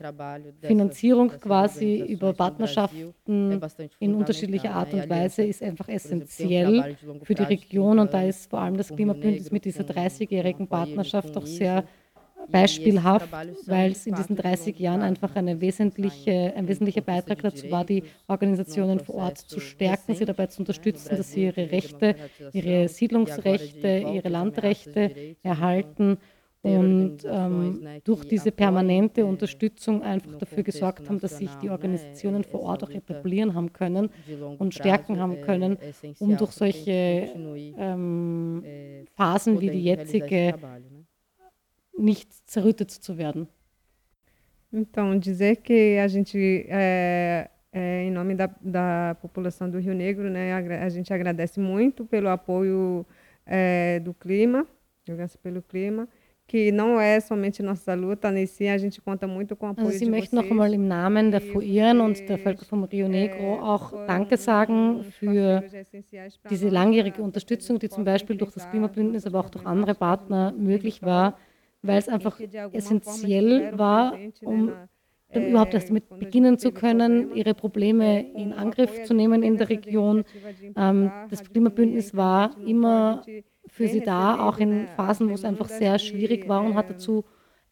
Finanzierung 0.62 1.28
quasi 1.28 2.02
über 2.02 2.32
Partnerschaften 2.32 3.60
in 3.98 4.14
unterschiedlicher? 4.14 4.72
Art 4.74 4.92
E 4.92 5.00
und 5.00 5.10
Weise 5.10 5.44
ist 5.44 5.62
einfach 5.62 5.88
essentiell 5.88 6.96
für 7.22 7.34
die 7.34 7.42
Region 7.42 7.98
und 7.98 8.12
30 8.12 8.12
da 8.12 8.22
ist 8.28 8.50
vor 8.50 8.60
allem 8.60 8.76
das 8.76 8.88
Klimabündnis 8.94 9.50
mit 9.50 9.64
dieser 9.64 9.84
com- 9.84 9.96
30-jährigen 9.96 10.68
com 10.68 10.78
apoio 10.78 10.84
Partnerschaft 10.84 11.36
auch 11.36 11.44
ISA. 11.44 11.56
sehr 11.56 11.78
E 11.78 12.03
beispielhaft, 12.50 13.28
weil 13.66 13.92
es 13.92 14.06
in 14.06 14.14
diesen 14.14 14.36
de 14.36 14.44
30 14.44 14.74
longo 14.74 14.82
Jahren 14.82 15.02
einfach 15.02 15.34
eine 15.36 15.60
wesentliche, 15.60 16.52
ein 16.56 16.68
wesentlicher 16.68 17.00
Beitrag 17.00 17.42
dazu 17.42 17.70
war, 17.70 17.84
die 17.84 18.04
Organisationen 18.26 19.00
vor 19.00 19.16
Ort 19.16 19.38
zu 19.38 19.60
stärken, 19.60 20.14
sie 20.14 20.24
dabei 20.24 20.46
zu 20.46 20.60
unterstützen, 20.60 21.16
dass 21.16 21.32
sie 21.32 21.44
ihre 21.44 21.70
Rechte, 21.70 22.16
ihre 22.52 22.84
e 22.84 22.88
Siedlungsrechte, 22.88 24.04
ihre 24.12 24.28
Landrechte 24.28 25.36
erhalten 25.42 26.18
und 26.64 27.18
ähm, 27.26 27.86
durch 28.04 28.24
diese 28.24 28.50
permanente 28.50 29.26
Unterstützung 29.26 30.02
einfach 30.02 30.34
dafür 30.38 30.62
gesorgt 30.62 31.06
haben, 31.10 31.20
dass 31.20 31.36
sich 31.36 31.50
die 31.56 31.68
Organisationen 31.68 32.42
vor 32.42 32.62
Ort 32.62 32.82
auch 32.84 32.90
etablieren 32.90 33.52
haben 33.52 33.74
können 33.74 34.08
und 34.58 34.72
stärken 34.72 35.20
haben 35.20 35.42
können, 35.42 35.76
um 36.20 36.38
durch 36.38 36.52
solche 36.52 37.28
ähm, 37.76 38.64
äh, 38.64 39.04
Phasen 39.14 39.60
wie 39.60 39.68
die 39.68 39.84
jetzige? 39.84 40.54
Nicht 41.98 42.32
zerrüttet 42.48 42.90
zu 42.90 43.16
werden. 43.18 43.48
Então, 44.72 45.16
dizer 45.18 45.56
que 45.56 45.98
a 45.98 46.08
gente, 46.08 46.66
é, 46.68 47.48
é, 47.72 48.02
em 48.04 48.10
nome 48.10 48.34
da, 48.34 48.50
da 48.60 49.16
população 49.22 49.70
do 49.70 49.78
Rio 49.78 49.94
Negro, 49.94 50.28
né, 50.28 50.52
agra- 50.52 50.82
a 50.84 50.88
gente 50.88 51.12
agradece 51.14 51.60
muito 51.60 52.04
pelo 52.04 52.28
apoio 52.28 53.06
é, 53.46 54.00
do 54.00 54.12
clima, 54.12 54.66
Aliança 55.08 55.38
pelo 55.38 55.62
Clima, 55.62 56.08
que 56.46 56.72
não 56.72 57.00
é 57.00 57.20
somente 57.20 57.62
nossa 57.62 57.94
luta, 57.94 58.30
nem 58.30 58.46
sim 58.46 58.68
a 58.68 58.76
gente 58.78 59.00
conta 59.00 59.26
muito 59.26 59.54
com 59.54 59.66
o 59.66 59.70
apoio 59.70 59.86
Also 59.88 59.98
Sie 59.98 60.04
de 60.06 60.10
möchten 60.10 60.34
noch 60.36 60.44
vocês. 60.44 60.50
einmal 60.50 60.74
im 60.74 60.88
Namen 60.88 61.30
der 61.30 61.40
die 61.40 61.46
FUIRN 61.50 62.00
und 62.00 62.28
der 62.28 62.38
Völker 62.38 62.64
vom 62.64 62.84
Rio 62.84 63.06
Negro 63.08 63.60
auch 63.62 63.92
Danke 64.06 64.36
sagen 64.36 65.04
für 65.04 65.62
diese 66.50 66.68
langjährige 66.68 67.22
Unterstützung, 67.22 67.78
die 67.78 67.88
zum 67.88 68.04
Beispiel 68.04 68.36
durch 68.36 68.50
das 68.52 68.68
Klimabündnis, 68.68 69.24
aber 69.26 69.40
auch 69.40 69.50
durch 69.50 69.64
andere 69.64 69.94
Partner 69.94 70.52
möglich 70.52 71.00
war, 71.02 71.38
weil 71.86 71.98
es 71.98 72.08
einfach 72.08 72.38
forma 72.38 72.48
essentiell 72.72 73.66
war, 73.70 74.20
um 74.42 74.76
na- 75.32 75.42
überhaupt 75.42 75.74
erst 75.74 75.90
damit 75.90 76.06
beginnen 76.18 76.58
zu 76.58 76.72
können, 76.72 77.30
ihre 77.30 77.54
Probleme 77.54 78.22
in 78.34 78.52
Angriff 78.52 79.00
zu 79.02 79.14
nehmen 79.14 79.42
in 79.42 79.58
der 79.58 79.68
Region. 79.68 80.24
Ähm, 80.76 81.12
das 81.28 81.42
Klimabündnis 81.44 82.14
war 82.14 82.56
immer 82.64 83.28
für 83.66 83.88
sie 83.88 84.02
da, 84.02 84.38
auch 84.38 84.58
in 84.58 84.88
Phasen, 84.88 85.30
wo 85.30 85.34
es 85.34 85.44
einfach 85.44 85.68
sehr 85.68 85.98
schwierig 85.98 86.48
war 86.48 86.62
und 86.64 86.74
hat 86.76 86.90
dazu 86.90 87.24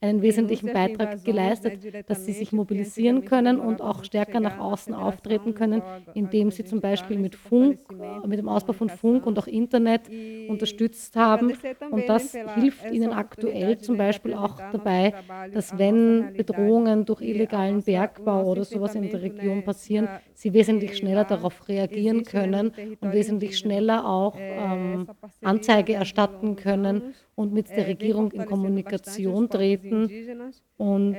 einen 0.03 0.21
wesentlichen 0.21 0.73
Beitrag 0.73 1.25
geleistet, 1.25 1.79
dass 2.07 2.25
sie 2.27 2.33
sich 2.33 2.53
mobilisieren 2.53 3.25
können 3.25 3.61
und 3.61 3.81
auch 3.81 4.05
stärker 4.05 4.41
nach 4.41 4.59
außen 4.59 4.95
auftreten 4.95 5.55
können, 5.55 5.83
indem 6.12 6.51
sie 6.51 6.65
zum 6.65 6.81
Beispiel 6.81 7.19
mit 7.19 7.37
Funk, 7.37 7.79
mit 8.27 8.38
dem 8.38 8.49
Ausbau 8.49 8.73
von 8.73 8.88
Funk 8.88 9.27
und 9.27 9.38
auch 9.38 9.47
Internet 9.47 10.03
unterstützt 10.49 11.15
haben. 11.17 11.53
Und 11.91 12.09
das 12.09 12.37
hilft 12.55 12.91
ihnen 12.91 13.12
aktuell 13.12 13.79
zum 13.79 13.97
Beispiel 13.97 14.35
auch 14.35 14.61
dabei, 14.73 15.15
dass 15.53 15.79
wenn 15.79 16.33
Bedrohungen 16.37 17.05
durch 17.05 17.21
illegalen 17.23 17.83
Bergbau 17.83 18.45
oder 18.45 18.65
sowas 18.65 18.95
in 18.97 19.09
der 19.09 19.23
Region 19.23 19.62
passieren, 19.62 20.09
sie 20.35 20.53
wesentlich 20.53 20.97
schneller 20.97 21.25
darauf 21.25 21.69
reagieren 21.69 22.25
können 22.25 22.73
und 23.01 23.12
wesentlich 23.12 23.57
schneller 23.57 24.05
auch 24.07 24.37
ähm, 24.38 25.07
Anzeige 25.43 25.95
erstatten 25.95 26.57
können 26.57 27.15
und 27.42 27.52
mit 27.52 27.68
der 27.68 27.87
Regierung 27.87 28.31
in 28.33 28.46
Kommunikation 28.46 29.48
treten 29.48 30.09
und 30.76 31.16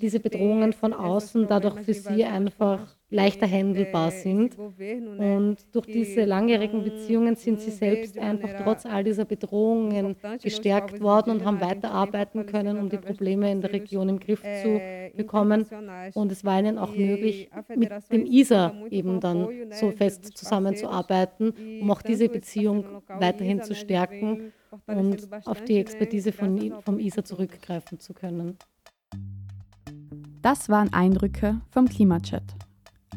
diese 0.00 0.20
Bedrohungen 0.20 0.72
von 0.72 0.92
außen 0.92 1.46
dadurch 1.46 1.80
für 1.80 1.94
sie 1.94 2.24
einfach 2.24 2.96
leichter 3.10 3.46
handelbar 3.50 4.10
sind. 4.10 4.56
Und 4.58 5.56
durch 5.72 5.86
diese 5.86 6.24
langjährigen 6.24 6.84
Beziehungen 6.84 7.34
sind 7.34 7.60
sie 7.60 7.70
selbst 7.70 8.18
einfach 8.18 8.50
trotz 8.62 8.86
all 8.86 9.04
dieser 9.04 9.24
Bedrohungen 9.24 10.16
gestärkt 10.42 11.00
worden 11.00 11.30
und 11.30 11.44
haben 11.44 11.60
weiterarbeiten 11.60 12.46
können, 12.46 12.78
um 12.78 12.88
die 12.88 12.98
Probleme 12.98 13.50
in 13.50 13.60
der 13.60 13.72
Region 13.72 14.08
im 14.08 14.20
Griff 14.20 14.42
zu 14.62 14.80
bekommen. 15.16 15.66
Und 16.14 16.32
es 16.32 16.44
war 16.44 16.58
ihnen 16.60 16.78
auch 16.78 16.94
möglich, 16.94 17.50
mit 17.74 17.90
dem 18.12 18.26
ISA 18.26 18.74
eben 18.90 19.20
dann 19.20 19.48
so 19.70 19.90
fest 19.90 20.36
zusammenzuarbeiten, 20.36 21.52
um 21.80 21.90
auch 21.90 22.02
diese 22.02 22.28
Beziehung 22.28 22.84
weiterhin 23.08 23.62
zu 23.62 23.74
stärken 23.74 24.52
und 24.86 25.28
auf 25.46 25.64
die 25.64 25.78
Expertise 25.78 26.32
von, 26.32 26.74
vom 26.82 26.98
ISA 26.98 27.24
zurückgreifen 27.24 27.98
zu 27.98 28.14
können. 28.14 28.56
Das 30.42 30.68
waren 30.68 30.92
Eindrücke 30.92 31.60
vom 31.70 31.88
Klimachat. 31.88 32.42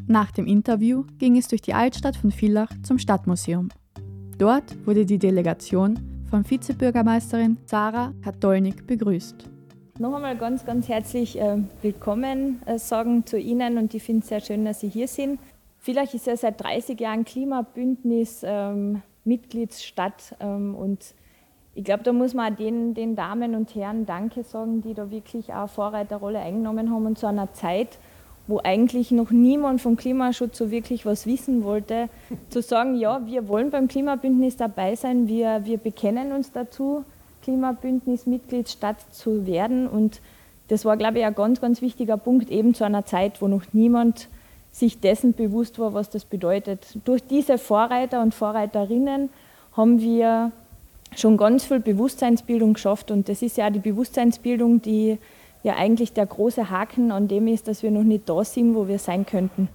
Nach 0.06 0.30
dem 0.30 0.46
Interview 0.46 1.04
ging 1.18 1.38
es 1.38 1.48
durch 1.48 1.62
die 1.62 1.72
Altstadt 1.72 2.16
von 2.16 2.30
Villach 2.30 2.70
zum 2.82 2.98
Stadtmuseum. 2.98 3.70
Dort 4.36 4.86
wurde 4.86 5.06
die 5.06 5.18
Delegation 5.18 6.26
von 6.28 6.44
Vizebürgermeisterin 6.48 7.56
Sarah 7.64 8.12
Katolnik 8.22 8.86
begrüßt. 8.86 9.48
Noch 9.98 10.14
einmal 10.14 10.36
ganz, 10.36 10.66
ganz 10.66 10.88
herzlich 10.88 11.40
äh, 11.40 11.58
willkommen 11.80 12.60
äh, 12.66 12.78
sagen 12.78 13.24
zu 13.24 13.38
Ihnen 13.38 13.78
und 13.78 13.94
ich 13.94 14.02
finde 14.02 14.22
es 14.22 14.28
sehr 14.28 14.40
schön, 14.40 14.64
dass 14.64 14.80
Sie 14.80 14.88
hier 14.88 15.06
sind. 15.06 15.38
Villach 15.78 16.12
ist 16.12 16.26
ja 16.26 16.36
seit 16.36 16.60
30 16.60 16.98
Jahren 16.98 17.24
Klimabündnis 17.24 18.42
ähm, 18.44 19.02
Mitgliedsstadt 19.24 20.34
ähm, 20.40 20.74
und 20.74 21.14
ich 21.74 21.84
glaube, 21.84 22.04
da 22.04 22.12
muss 22.12 22.34
man 22.34 22.52
auch 22.52 22.56
den, 22.56 22.94
den 22.94 23.16
Damen 23.16 23.54
und 23.54 23.74
Herren 23.74 24.06
Danke 24.06 24.44
sagen, 24.44 24.82
die 24.82 24.94
da 24.94 25.10
wirklich 25.10 25.52
auch 25.52 25.68
Vorreiterrolle 25.68 26.38
eingenommen 26.38 26.90
haben 26.90 27.06
und 27.06 27.18
zu 27.18 27.26
einer 27.26 27.52
Zeit, 27.52 27.98
wo 28.46 28.60
eigentlich 28.62 29.10
noch 29.10 29.30
niemand 29.30 29.80
vom 29.80 29.96
Klimaschutz 29.96 30.58
so 30.58 30.70
wirklich 30.70 31.06
was 31.06 31.26
wissen 31.26 31.64
wollte, 31.64 32.08
zu 32.50 32.62
sagen, 32.62 32.94
ja, 32.94 33.26
wir 33.26 33.48
wollen 33.48 33.70
beim 33.70 33.88
Klimabündnis 33.88 34.56
dabei 34.56 34.94
sein, 34.94 35.26
wir, 35.26 35.64
wir 35.64 35.78
bekennen 35.78 36.32
uns 36.32 36.52
dazu, 36.52 37.04
Klimabündnis-Mitgliedsstadt 37.42 39.12
zu 39.12 39.46
werden. 39.46 39.88
Und 39.88 40.20
das 40.68 40.84
war, 40.84 40.96
glaube 40.96 41.18
ich, 41.18 41.24
ein 41.24 41.34
ganz, 41.34 41.60
ganz 41.60 41.82
wichtiger 41.82 42.16
Punkt, 42.16 42.50
eben 42.50 42.74
zu 42.74 42.84
einer 42.84 43.04
Zeit, 43.04 43.42
wo 43.42 43.48
noch 43.48 43.62
niemand 43.72 44.28
sich 44.70 45.00
dessen 45.00 45.34
bewusst 45.34 45.78
war, 45.78 45.94
was 45.94 46.10
das 46.10 46.24
bedeutet. 46.24 46.98
Durch 47.04 47.26
diese 47.26 47.58
Vorreiter 47.58 48.22
und 48.22 48.34
Vorreiterinnen 48.34 49.30
haben 49.76 50.00
wir 50.00 50.52
schon 51.20 51.36
ganz 51.36 51.64
viel 51.64 51.80
Bewusstseinsbildung 51.80 52.74
geschafft. 52.74 53.10
Und 53.10 53.28
das 53.28 53.42
ist 53.42 53.56
ja 53.56 53.68
auch 53.68 53.72
die 53.72 53.80
Bewusstseinsbildung, 53.80 54.82
die 54.82 55.18
ja 55.62 55.76
eigentlich 55.76 56.12
der 56.12 56.26
große 56.26 56.70
Haken 56.70 57.10
an 57.10 57.28
dem 57.28 57.46
ist, 57.46 57.68
dass 57.68 57.82
wir 57.82 57.90
noch 57.90 58.02
nicht 58.02 58.28
da 58.28 58.44
sind, 58.44 58.74
wo 58.74 58.86
wir 58.86 58.98
sein 58.98 59.26
könnten. 59.26 59.68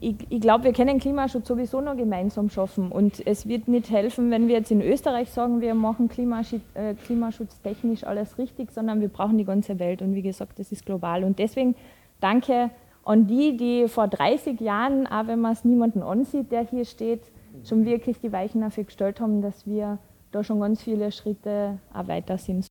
Ich, 0.00 0.16
ich 0.30 0.40
glaube, 0.40 0.64
wir 0.64 0.72
können 0.72 0.98
Klimaschutz 0.98 1.46
sowieso 1.46 1.80
noch 1.80 1.96
gemeinsam 1.96 2.50
schaffen. 2.50 2.90
Und 2.90 3.24
es 3.24 3.46
wird 3.46 3.68
nicht 3.68 3.90
helfen, 3.90 4.30
wenn 4.30 4.48
wir 4.48 4.56
jetzt 4.56 4.70
in 4.70 4.82
Österreich 4.82 5.30
sagen, 5.30 5.60
wir 5.60 5.74
machen 5.74 6.08
Klimaschutz, 6.08 6.62
äh, 6.74 6.94
klimaschutztechnisch 6.94 8.04
alles 8.04 8.36
richtig, 8.38 8.72
sondern 8.72 9.00
wir 9.00 9.08
brauchen 9.08 9.38
die 9.38 9.44
ganze 9.44 9.78
Welt. 9.78 10.02
Und 10.02 10.14
wie 10.14 10.22
gesagt, 10.22 10.58
das 10.58 10.72
ist 10.72 10.86
global. 10.86 11.22
Und 11.22 11.38
deswegen 11.38 11.76
danke 12.20 12.70
an 13.04 13.28
die, 13.28 13.56
die 13.56 13.86
vor 13.86 14.08
30 14.08 14.60
Jahren, 14.60 15.06
auch 15.06 15.28
wenn 15.28 15.40
man 15.40 15.52
es 15.52 15.64
niemanden 15.64 16.02
ansieht, 16.02 16.50
der 16.50 16.66
hier 16.66 16.84
steht, 16.84 17.20
schon 17.64 17.84
wirklich 17.84 18.18
die 18.20 18.32
Weichen 18.32 18.60
dafür 18.60 18.84
gestellt 18.84 19.20
haben, 19.20 19.42
dass 19.42 19.66
wir 19.66 19.98
da 20.36 20.44
schon 20.44 20.60
ganz 20.60 20.82
viele 20.82 21.10
Schritte 21.10 21.78
auch 21.92 22.08
weiter 22.08 22.38
sind. 22.38 22.66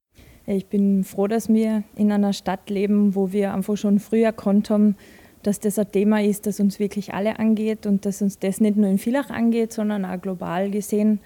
Ich 0.46 0.68
bin 0.68 1.04
froh, 1.04 1.28
dass 1.28 1.50
wir 1.50 1.84
in 1.96 2.12
einer 2.12 2.34
Stadt 2.34 2.70
leben, 2.70 3.16
wo 3.16 3.32
wir 3.32 3.54
einfach 3.54 3.76
schon 3.76 4.00
früher 4.00 4.28
erkannt 4.28 4.70
haben, 4.70 4.96
dass 5.42 5.60
das 5.60 5.80
ein 5.80 5.92
Thema 5.92 6.22
ist, 6.22 6.46
das 6.46 6.60
uns 6.60 6.80
wirklich 6.80 7.14
alle 7.14 7.40
angeht 7.40 7.86
und 7.88 8.06
dass 8.06 8.22
uns 8.22 8.38
das 8.40 8.62
nicht 8.62 8.78
nur 8.78 8.90
in 8.90 9.00
Villach 9.00 9.30
angeht, 9.30 9.74
sondern 9.74 10.06
auch 10.06 10.22
global 10.22 10.70
gesehen 10.70 11.20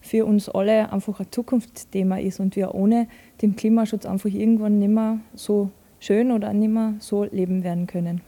für 0.00 0.26
uns 0.26 0.48
alle 0.48 0.92
einfach 0.92 1.20
ein 1.20 1.26
Zukunftsthema 1.30 2.18
ist 2.18 2.38
und 2.38 2.54
wir 2.54 2.74
ohne 2.74 3.08
den 3.42 3.56
Klimaschutz 3.56 4.04
einfach 4.06 4.30
irgendwann 4.30 4.78
nicht 4.78 4.92
mehr 4.92 5.18
so 5.34 5.70
schön 5.98 6.30
oder 6.30 6.52
nicht 6.52 6.70
mehr 6.70 6.94
so 7.00 7.24
leben 7.24 7.64
werden 7.64 7.86
können 7.86 8.20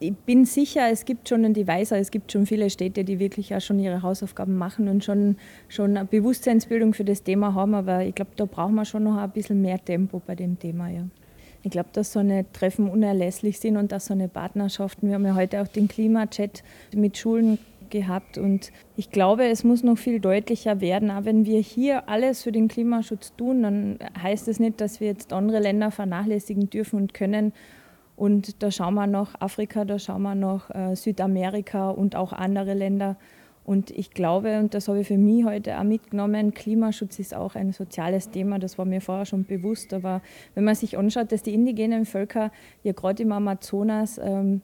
ich 0.00 0.14
bin 0.14 0.44
sicher, 0.44 0.88
es 0.90 1.04
gibt 1.04 1.28
schon 1.28 1.54
die 1.54 1.66
Weiser, 1.66 1.98
es 1.98 2.10
gibt 2.10 2.32
schon 2.32 2.46
viele 2.46 2.70
Städte, 2.70 3.04
die 3.04 3.18
wirklich 3.18 3.54
auch 3.54 3.60
schon 3.60 3.78
ihre 3.78 4.02
Hausaufgaben 4.02 4.56
machen 4.56 4.88
und 4.88 5.04
schon, 5.04 5.36
schon 5.68 5.96
eine 5.96 6.06
Bewusstseinsbildung 6.06 6.94
für 6.94 7.04
das 7.04 7.22
Thema 7.22 7.54
haben, 7.54 7.74
aber 7.74 8.04
ich 8.04 8.14
glaube, 8.14 8.32
da 8.36 8.44
brauchen 8.44 8.74
wir 8.74 8.84
schon 8.84 9.04
noch 9.04 9.16
ein 9.16 9.30
bisschen 9.30 9.62
mehr 9.62 9.82
Tempo 9.82 10.20
bei 10.26 10.34
dem 10.34 10.58
Thema. 10.58 10.88
Ja. 10.88 11.04
Ich 11.62 11.70
glaube, 11.70 11.88
dass 11.92 12.12
so 12.12 12.18
eine 12.18 12.44
Treffen 12.52 12.88
unerlässlich 12.88 13.58
sind 13.58 13.76
und 13.76 13.92
dass 13.92 14.06
so 14.06 14.14
eine 14.14 14.28
Partnerschaften, 14.28 15.08
wir 15.08 15.14
haben 15.14 15.26
ja 15.26 15.34
heute 15.34 15.62
auch 15.62 15.68
den 15.68 15.88
Klimachat 15.88 16.62
mit 16.94 17.16
Schulen 17.16 17.58
gehabt 17.90 18.38
und 18.38 18.72
ich 18.96 19.10
glaube, 19.10 19.46
es 19.46 19.64
muss 19.64 19.82
noch 19.82 19.98
viel 19.98 20.18
deutlicher 20.18 20.80
werden, 20.80 21.10
auch 21.10 21.24
wenn 21.24 21.44
wir 21.44 21.60
hier 21.60 22.08
alles 22.08 22.42
für 22.42 22.50
den 22.50 22.66
Klimaschutz 22.66 23.34
tun, 23.36 23.62
dann 23.62 23.98
heißt 24.20 24.48
es 24.48 24.56
das 24.56 24.60
nicht, 24.60 24.80
dass 24.80 25.00
wir 25.00 25.08
jetzt 25.08 25.32
andere 25.32 25.60
Länder 25.60 25.90
vernachlässigen 25.90 26.70
dürfen 26.70 26.96
und 26.96 27.14
können 27.14 27.52
und 28.16 28.62
da 28.62 28.70
schauen 28.70 28.94
wir 28.94 29.06
nach 29.06 29.40
Afrika, 29.40 29.84
da 29.84 29.98
schauen 29.98 30.22
wir 30.22 30.34
nach 30.34 30.70
äh, 30.70 30.94
Südamerika 30.94 31.90
und 31.90 32.14
auch 32.14 32.32
andere 32.32 32.74
Länder. 32.74 33.16
Und 33.64 33.90
ich 33.90 34.10
glaube, 34.10 34.58
und 34.58 34.74
das 34.74 34.88
habe 34.88 35.00
ich 35.00 35.06
für 35.06 35.18
mich 35.18 35.44
heute 35.44 35.78
auch 35.78 35.84
mitgenommen, 35.84 36.52
Klimaschutz 36.52 37.18
ist 37.20 37.34
auch 37.34 37.54
ein 37.54 37.72
soziales 37.72 38.30
Thema, 38.30 38.58
das 38.58 38.76
war 38.76 38.84
mir 38.84 39.00
vorher 39.00 39.24
schon 39.24 39.44
bewusst. 39.44 39.94
Aber 39.94 40.20
wenn 40.54 40.64
man 40.64 40.74
sich 40.74 40.98
anschaut, 40.98 41.30
dass 41.30 41.42
die 41.42 41.54
indigenen 41.54 42.04
Völker 42.04 42.50
ja 42.82 42.92
gerade 42.92 43.22
im 43.22 43.32
Amazonas 43.32 44.18
ähm, 44.22 44.62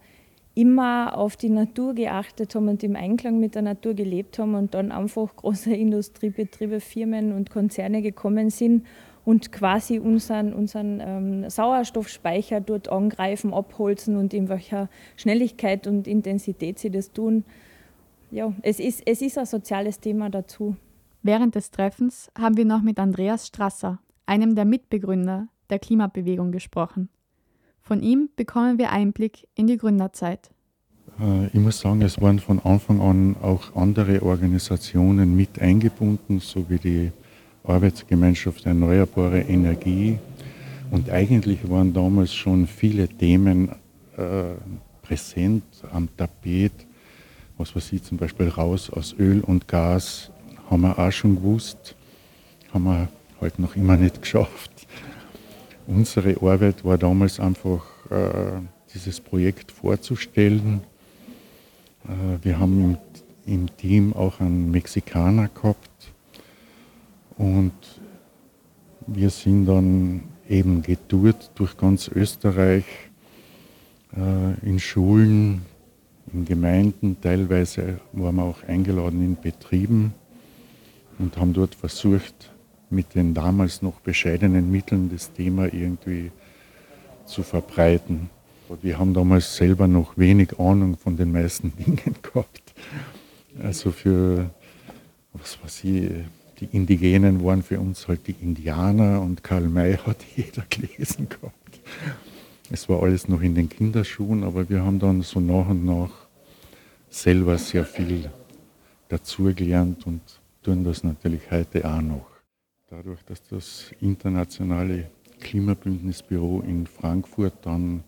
immer 0.55 1.17
auf 1.17 1.37
die 1.37 1.51
Natur 1.51 1.95
geachtet 1.95 2.57
haben 2.57 2.67
und 2.67 2.83
im 2.83 2.97
Einklang 2.97 3.39
mit 3.39 3.55
der 3.55 3.63
Natur 3.63 3.95
gelebt 3.95 4.41
haben 4.41 4.57
und 4.57 4.75
dann 4.75 4.91
einfach 4.91 5.37
große 5.37 5.73
Industriebetriebe, 5.73 6.81
Firmen 6.81 7.33
und 7.33 7.51
Konzerne 7.51 8.03
gekommen 8.03 8.51
sind 8.51 8.85
und 9.29 9.53
quasi 9.53 9.99
unseren, 9.99 10.55
unseren 10.55 11.03
ähm, 11.05 11.51
Sauerstoffspeicher 11.51 12.63
dort 12.63 12.89
angreifen, 12.89 13.53
abholzen 13.53 14.17
und 14.17 14.33
in 14.33 14.49
welcher 14.49 14.89
Schnelligkeit 15.19 15.87
und 15.87 16.09
Intensität 16.09 16.79
sie 16.79 16.89
das 16.89 17.13
tun. 17.13 17.45
Ja, 18.31 18.55
es 18.63 18.81
ist, 18.81 19.03
es 19.05 19.21
ist 19.21 19.37
ein 19.37 19.45
soziales 19.45 20.01
Thema 20.01 20.31
dazu. 20.31 20.77
Während 21.23 21.57
des 21.57 21.71
Treffens 21.71 22.31
haben 22.39 22.57
wir 22.57 22.65
noch 22.65 22.81
mit 22.81 22.99
Andreas 22.99 23.47
Strasser, 23.47 23.99
einem 24.25 24.55
der 24.55 24.65
Mitbegründer 24.65 25.49
der 25.69 25.79
Klimabewegung, 25.79 26.51
gesprochen. 26.51 27.11
Von 27.83 28.01
ihm 28.01 28.31
bekommen 28.35 28.79
wir 28.79 28.93
Einblick 28.93 29.47
in 29.55 29.67
die 29.67 29.77
Gründerzeit. 29.77 30.49
Äh, 31.21 31.49
ich 31.49 31.61
muss 31.61 31.81
sagen, 31.81 32.01
es 32.01 32.19
waren 32.23 32.39
von 32.39 32.61
Anfang 32.61 33.03
an 33.03 33.37
auch 33.43 33.77
andere 33.77 34.23
Organisationen 34.23 35.37
mit 35.37 35.61
eingebunden, 35.61 36.41
so 36.41 36.71
wie 36.71 36.79
die 36.79 37.13
Arbeitsgemeinschaft 37.69 38.67
Erneuerbare 38.67 39.41
Energie. 39.41 40.19
Und 40.91 41.11
eigentlich 41.11 41.69
waren 41.69 41.93
damals 41.93 42.35
schon 42.35 42.67
viele 42.67 43.09
Themen 43.09 43.69
äh, 44.17 44.55
präsent 45.03 45.65
am 45.93 46.09
Tapet. 46.17 46.73
Was 47.57 47.75
weiß 47.75 47.93
ich, 47.93 48.03
zum 48.03 48.19
Beispiel 48.19 48.49
raus 48.49 48.91
aus 48.91 49.15
Öl 49.19 49.41
und 49.41 49.69
Gas, 49.69 50.31
haben 50.71 50.83
wir 50.83 50.99
auch 50.99 51.13
schon 51.13 51.37
gewusst, 51.37 51.95
haben 52.73 52.85
wir 52.85 53.09
halt 53.41 53.59
noch 53.59 53.77
immer 53.77 53.97
nicht 53.97 54.23
geschafft. 54.23 54.71
Unsere 55.87 56.37
Arbeit 56.43 56.85
war 56.85 56.99
damals 56.99 57.41
einfach, 57.41 57.85
äh, 58.11 58.61
dieses 58.95 59.21
Projekt 59.21 59.73
vorzustellen. 59.73 60.83
Äh, 62.05 62.45
wir 62.45 62.59
haben 62.59 62.97
im, 63.47 63.55
im 63.55 63.77
Team 63.77 64.13
auch 64.13 64.41
einen 64.41 64.71
Mexikaner 64.71 65.49
gehabt, 65.49 66.13
und 67.39 67.73
wir 69.07 69.31
sind 69.31 69.67
dann 69.67 70.23
eben 70.49 70.83
getourt 70.83 71.51
durch 71.55 71.77
ganz 71.77 72.09
Österreich 72.09 72.85
äh, 74.17 74.67
in 74.67 74.79
Schulen, 74.79 75.63
in 76.33 76.45
Gemeinden, 76.45 77.17
teilweise 77.21 78.01
waren 78.13 78.37
wir 78.37 78.43
auch 78.43 78.63
eingeladen 78.65 79.25
in 79.25 79.37
Betrieben 79.41 80.13
und 81.19 81.37
haben 81.37 81.53
dort 81.53 81.75
versucht, 81.75 82.51
mit 82.91 83.15
den 83.15 83.35
damals 83.35 83.83
noch 83.83 84.01
bescheidenen 84.01 84.71
Mitteln 84.71 85.11
das 85.11 85.33
Thema 85.33 85.73
irgendwie 85.73 86.31
zu 87.25 87.43
verbreiten. 87.43 88.31
Wir 88.83 88.99
haben 88.99 89.15
damals 89.15 89.57
selber 89.57 89.87
noch 89.87 90.19
wenig 90.19 90.59
Ahnung 90.59 90.97
von 90.97 91.17
den 91.17 91.33
meisten 91.33 91.73
Dingen 91.79 92.17
gehabt. 92.23 92.75
Also 93.63 93.91
für, 93.91 94.51
was 95.33 95.59
weiß 95.63 95.85
ich, 95.85 96.11
die 96.61 96.69
Indigenen 96.73 97.45
waren 97.45 97.63
für 97.63 97.79
uns 97.79 98.09
halt 98.09 98.27
die 98.27 98.37
Indianer 98.41 99.21
und 99.21 99.43
Karl 99.43 99.69
May 99.69 99.97
hat 99.97 100.19
jeder 100.37 100.65
gelesen 100.69 101.29
gehabt. 101.29 101.81
Es 102.71 102.89
war 102.89 103.03
alles 103.03 103.29
noch 103.29 103.41
in 103.41 103.55
den 103.55 103.69
Kinderschuhen, 103.69 104.45
aber 104.45 104.69
wir 104.69 104.83
haben 104.83 104.99
dann 104.99 105.23
so 105.23 105.41
nach 105.41 105.69
und 105.69 105.85
nach 105.85 106.11
selber 107.09 107.57
sehr 107.57 107.85
viel 107.85 108.31
dazugelernt 109.09 110.07
und 110.07 110.21
tun 110.63 110.85
das 110.85 111.03
natürlich 111.03 111.51
heute 111.51 111.89
auch 111.89 112.03
noch. 112.03 112.27
Dadurch, 112.91 113.23
dass 113.25 113.43
das 113.49 113.93
internationale 114.01 115.11
Klimabündnisbüro 115.41 116.61
in 116.61 116.87
Frankfurt 116.87 117.55
dann 117.63 118.03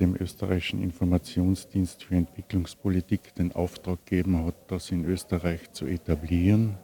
dem 0.00 0.16
österreichischen 0.18 0.82
Informationsdienst 0.82 2.04
für 2.04 2.14
Entwicklungspolitik 2.14 3.34
den 3.34 3.52
Auftrag 3.52 4.04
gegeben 4.06 4.44
hat, 4.44 4.54
das 4.68 4.90
in 4.90 5.04
Österreich 5.04 5.72
zu 5.72 5.86
etablieren. 5.86 6.76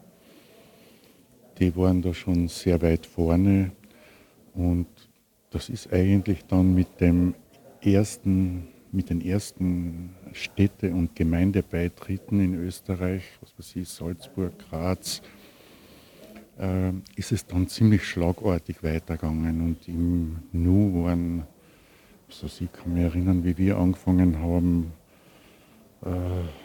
Die 1.58 1.74
waren 1.76 2.02
da 2.02 2.12
schon 2.12 2.48
sehr 2.48 2.82
weit 2.82 3.06
vorne. 3.06 3.70
Und 4.54 4.86
das 5.50 5.68
ist 5.68 5.92
eigentlich 5.92 6.44
dann 6.46 6.74
mit 6.74 7.00
dem 7.00 7.34
ersten, 7.80 8.68
mit 8.92 9.10
den 9.10 9.20
ersten 9.20 10.10
Städte- 10.32 10.92
und 10.92 11.14
Gemeindebeitritten 11.14 12.40
in 12.40 12.54
Österreich, 12.54 13.22
was 13.40 13.52
weiß 13.58 13.76
ich, 13.76 13.88
Salzburg, 13.88 14.52
Graz, 14.68 15.22
äh, 16.58 16.92
ist 17.16 17.32
es 17.32 17.46
dann 17.46 17.68
ziemlich 17.68 18.04
schlagartig 18.04 18.82
weitergegangen. 18.82 19.60
Und 19.60 19.88
im 19.88 20.38
Nu 20.52 21.04
waren, 21.04 21.44
also 22.28 22.46
ich 22.46 22.72
kann 22.72 22.94
mich 22.94 23.04
erinnern, 23.04 23.44
wie 23.44 23.56
wir 23.58 23.78
angefangen 23.78 24.40
haben, 24.40 24.92
äh, 26.04 26.63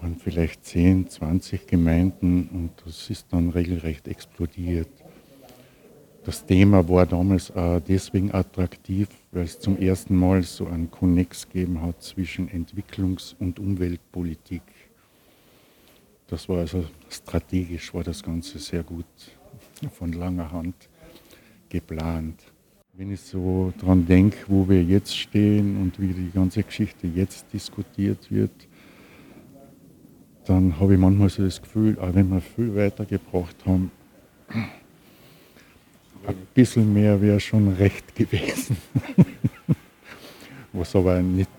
waren 0.00 0.16
vielleicht 0.16 0.64
10, 0.64 1.08
20 1.08 1.66
Gemeinden 1.66 2.48
und 2.52 2.70
das 2.84 3.10
ist 3.10 3.26
dann 3.30 3.50
regelrecht 3.50 4.06
explodiert. 4.08 4.88
Das 6.24 6.44
Thema 6.44 6.86
war 6.88 7.06
damals 7.06 7.50
auch 7.50 7.80
deswegen 7.80 8.34
attraktiv, 8.34 9.08
weil 9.32 9.44
es 9.44 9.58
zum 9.58 9.78
ersten 9.78 10.14
Mal 10.14 10.42
so 10.42 10.66
einen 10.66 10.90
Konnex 10.90 11.48
gegeben 11.48 11.80
hat 11.80 12.02
zwischen 12.02 12.48
Entwicklungs- 12.50 13.34
und 13.38 13.58
Umweltpolitik. 13.58 14.62
Das 16.26 16.48
war 16.48 16.58
also 16.58 16.84
strategisch, 17.08 17.94
war 17.94 18.04
das 18.04 18.22
Ganze 18.22 18.58
sehr 18.58 18.82
gut 18.82 19.06
von 19.94 20.12
langer 20.12 20.52
Hand 20.52 20.74
geplant. 21.70 22.42
Wenn 22.92 23.12
ich 23.12 23.20
so 23.20 23.72
daran 23.78 24.04
denke, 24.04 24.36
wo 24.48 24.68
wir 24.68 24.82
jetzt 24.82 25.16
stehen 25.16 25.80
und 25.80 25.98
wie 25.98 26.12
die 26.12 26.30
ganze 26.30 26.62
Geschichte 26.62 27.06
jetzt 27.06 27.46
diskutiert 27.52 28.30
wird, 28.30 28.67
dann 30.48 30.80
habe 30.80 30.94
ich 30.94 31.00
manchmal 31.00 31.28
so 31.28 31.44
das 31.44 31.60
Gefühl, 31.60 31.98
auch 31.98 32.14
wenn 32.14 32.30
wir 32.30 32.40
viel 32.40 32.74
weitergebracht 32.74 33.56
haben, 33.66 33.90
ein 36.26 36.36
bisschen 36.54 36.92
mehr 36.94 37.20
wäre 37.20 37.38
schon 37.38 37.68
recht 37.74 38.14
gewesen. 38.14 38.78
Was 40.72 40.96
aber 40.96 41.20
nicht, 41.20 41.50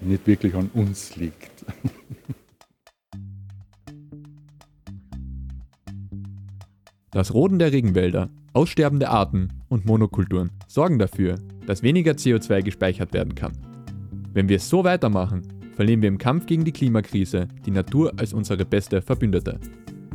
nicht 0.00 0.26
wirklich 0.26 0.52
an 0.54 0.68
uns 0.74 1.14
liegt. 1.14 1.64
Das 7.12 7.32
Roden 7.32 7.60
der 7.60 7.72
Regenwälder, 7.72 8.30
aussterbende 8.52 9.10
Arten 9.10 9.48
und 9.68 9.86
Monokulturen 9.86 10.50
sorgen 10.66 10.98
dafür, 10.98 11.38
dass 11.66 11.84
weniger 11.84 12.12
CO2 12.12 12.62
gespeichert 12.62 13.12
werden 13.12 13.36
kann. 13.36 13.52
Wenn 14.32 14.48
wir 14.48 14.56
es 14.56 14.68
so 14.68 14.82
weitermachen, 14.82 15.57
verlieren 15.78 16.02
wir 16.02 16.08
im 16.08 16.18
Kampf 16.18 16.46
gegen 16.46 16.64
die 16.64 16.72
Klimakrise 16.72 17.46
die 17.64 17.70
Natur 17.70 18.12
als 18.16 18.32
unsere 18.32 18.64
beste 18.64 19.00
Verbündete. 19.00 19.60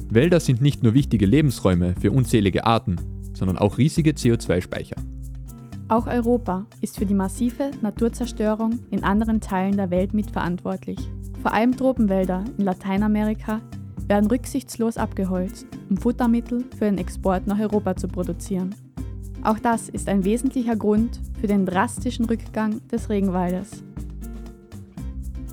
Wälder 0.10 0.41
sind 0.41 0.62
nicht 0.62 0.84
nur 0.84 0.93
wichtige 0.93 1.26
Lebensräume 1.26 1.95
für 2.02 2.12
unzählige 2.12 2.65
Arten, 2.65 2.97
sondern 3.32 3.58
auch 3.58 3.78
riesige 3.78 4.12
CO2-Speicher. 4.12 4.97
Auch 5.88 6.06
Europa 6.08 6.65
ist 6.82 6.99
für 6.99 7.06
die 7.06 7.13
massive 7.13 7.71
Naturzerstörung 7.82 8.78
in 8.91 9.06
anderen 9.06 9.39
Teilen 9.39 9.78
der 9.78 9.89
Welt 9.89 10.13
mitverantwortlich. 10.13 10.99
Vor 11.41 11.54
allem 11.54 11.78
Tropenwälder 11.78 12.43
in 12.58 12.65
Lateinamerika 12.65 13.62
werden 14.10 14.30
rücksichtslos 14.30 14.97
abgeholzt, 14.97 15.65
um 15.89 15.95
Futtermittel 15.95 16.65
für 16.78 16.86
den 16.86 16.97
Export 16.97 17.47
nach 17.47 17.62
Europa 17.62 17.95
zu 17.95 18.10
produzieren. 18.10 18.76
Auch 19.43 19.60
das 19.60 19.88
ist 19.88 20.10
ein 20.10 20.26
wesentlicher 20.26 20.76
Grund 20.76 21.21
für 21.39 21.47
den 21.47 21.65
drastischen 21.65 22.26
Rückgang 22.26 22.86
des 22.89 23.10
Regenwaldes. 23.10 23.82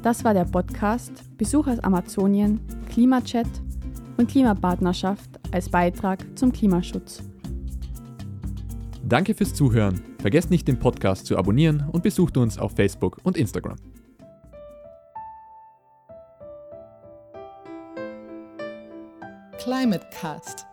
Das 0.03 0.25
war 0.25 0.33
der 0.33 0.47
Podcast 0.47 1.13
Besuch 1.37 1.67
aus 1.67 1.79
Amazonien, 1.81 2.61
Klimachat 2.89 3.47
und 4.17 4.31
Klimapartnerschaft 4.31 5.29
als 5.53 5.69
Beitrag 5.69 6.25
zum 6.39 6.53
Klimaschutz. 6.53 7.23
Danke 9.05 9.35
fürs 9.35 9.53
Zuhören. 9.53 10.01
Vergesst 10.19 10.51
nicht, 10.51 10.69
den 10.69 10.79
Podcast 10.79 11.27
zu 11.27 11.37
abonnieren 11.37 11.85
und 11.93 12.03
besucht 12.03 12.37
uns 12.39 12.59
auf 12.59 12.73
Facebook 12.77 13.19
und 13.25 13.37
Instagram. 13.37 13.77
Climate 19.59 20.07
Cast, 20.19 20.67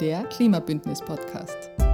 der 0.00 0.22
Klimabündnis-Podcast. 0.24 1.87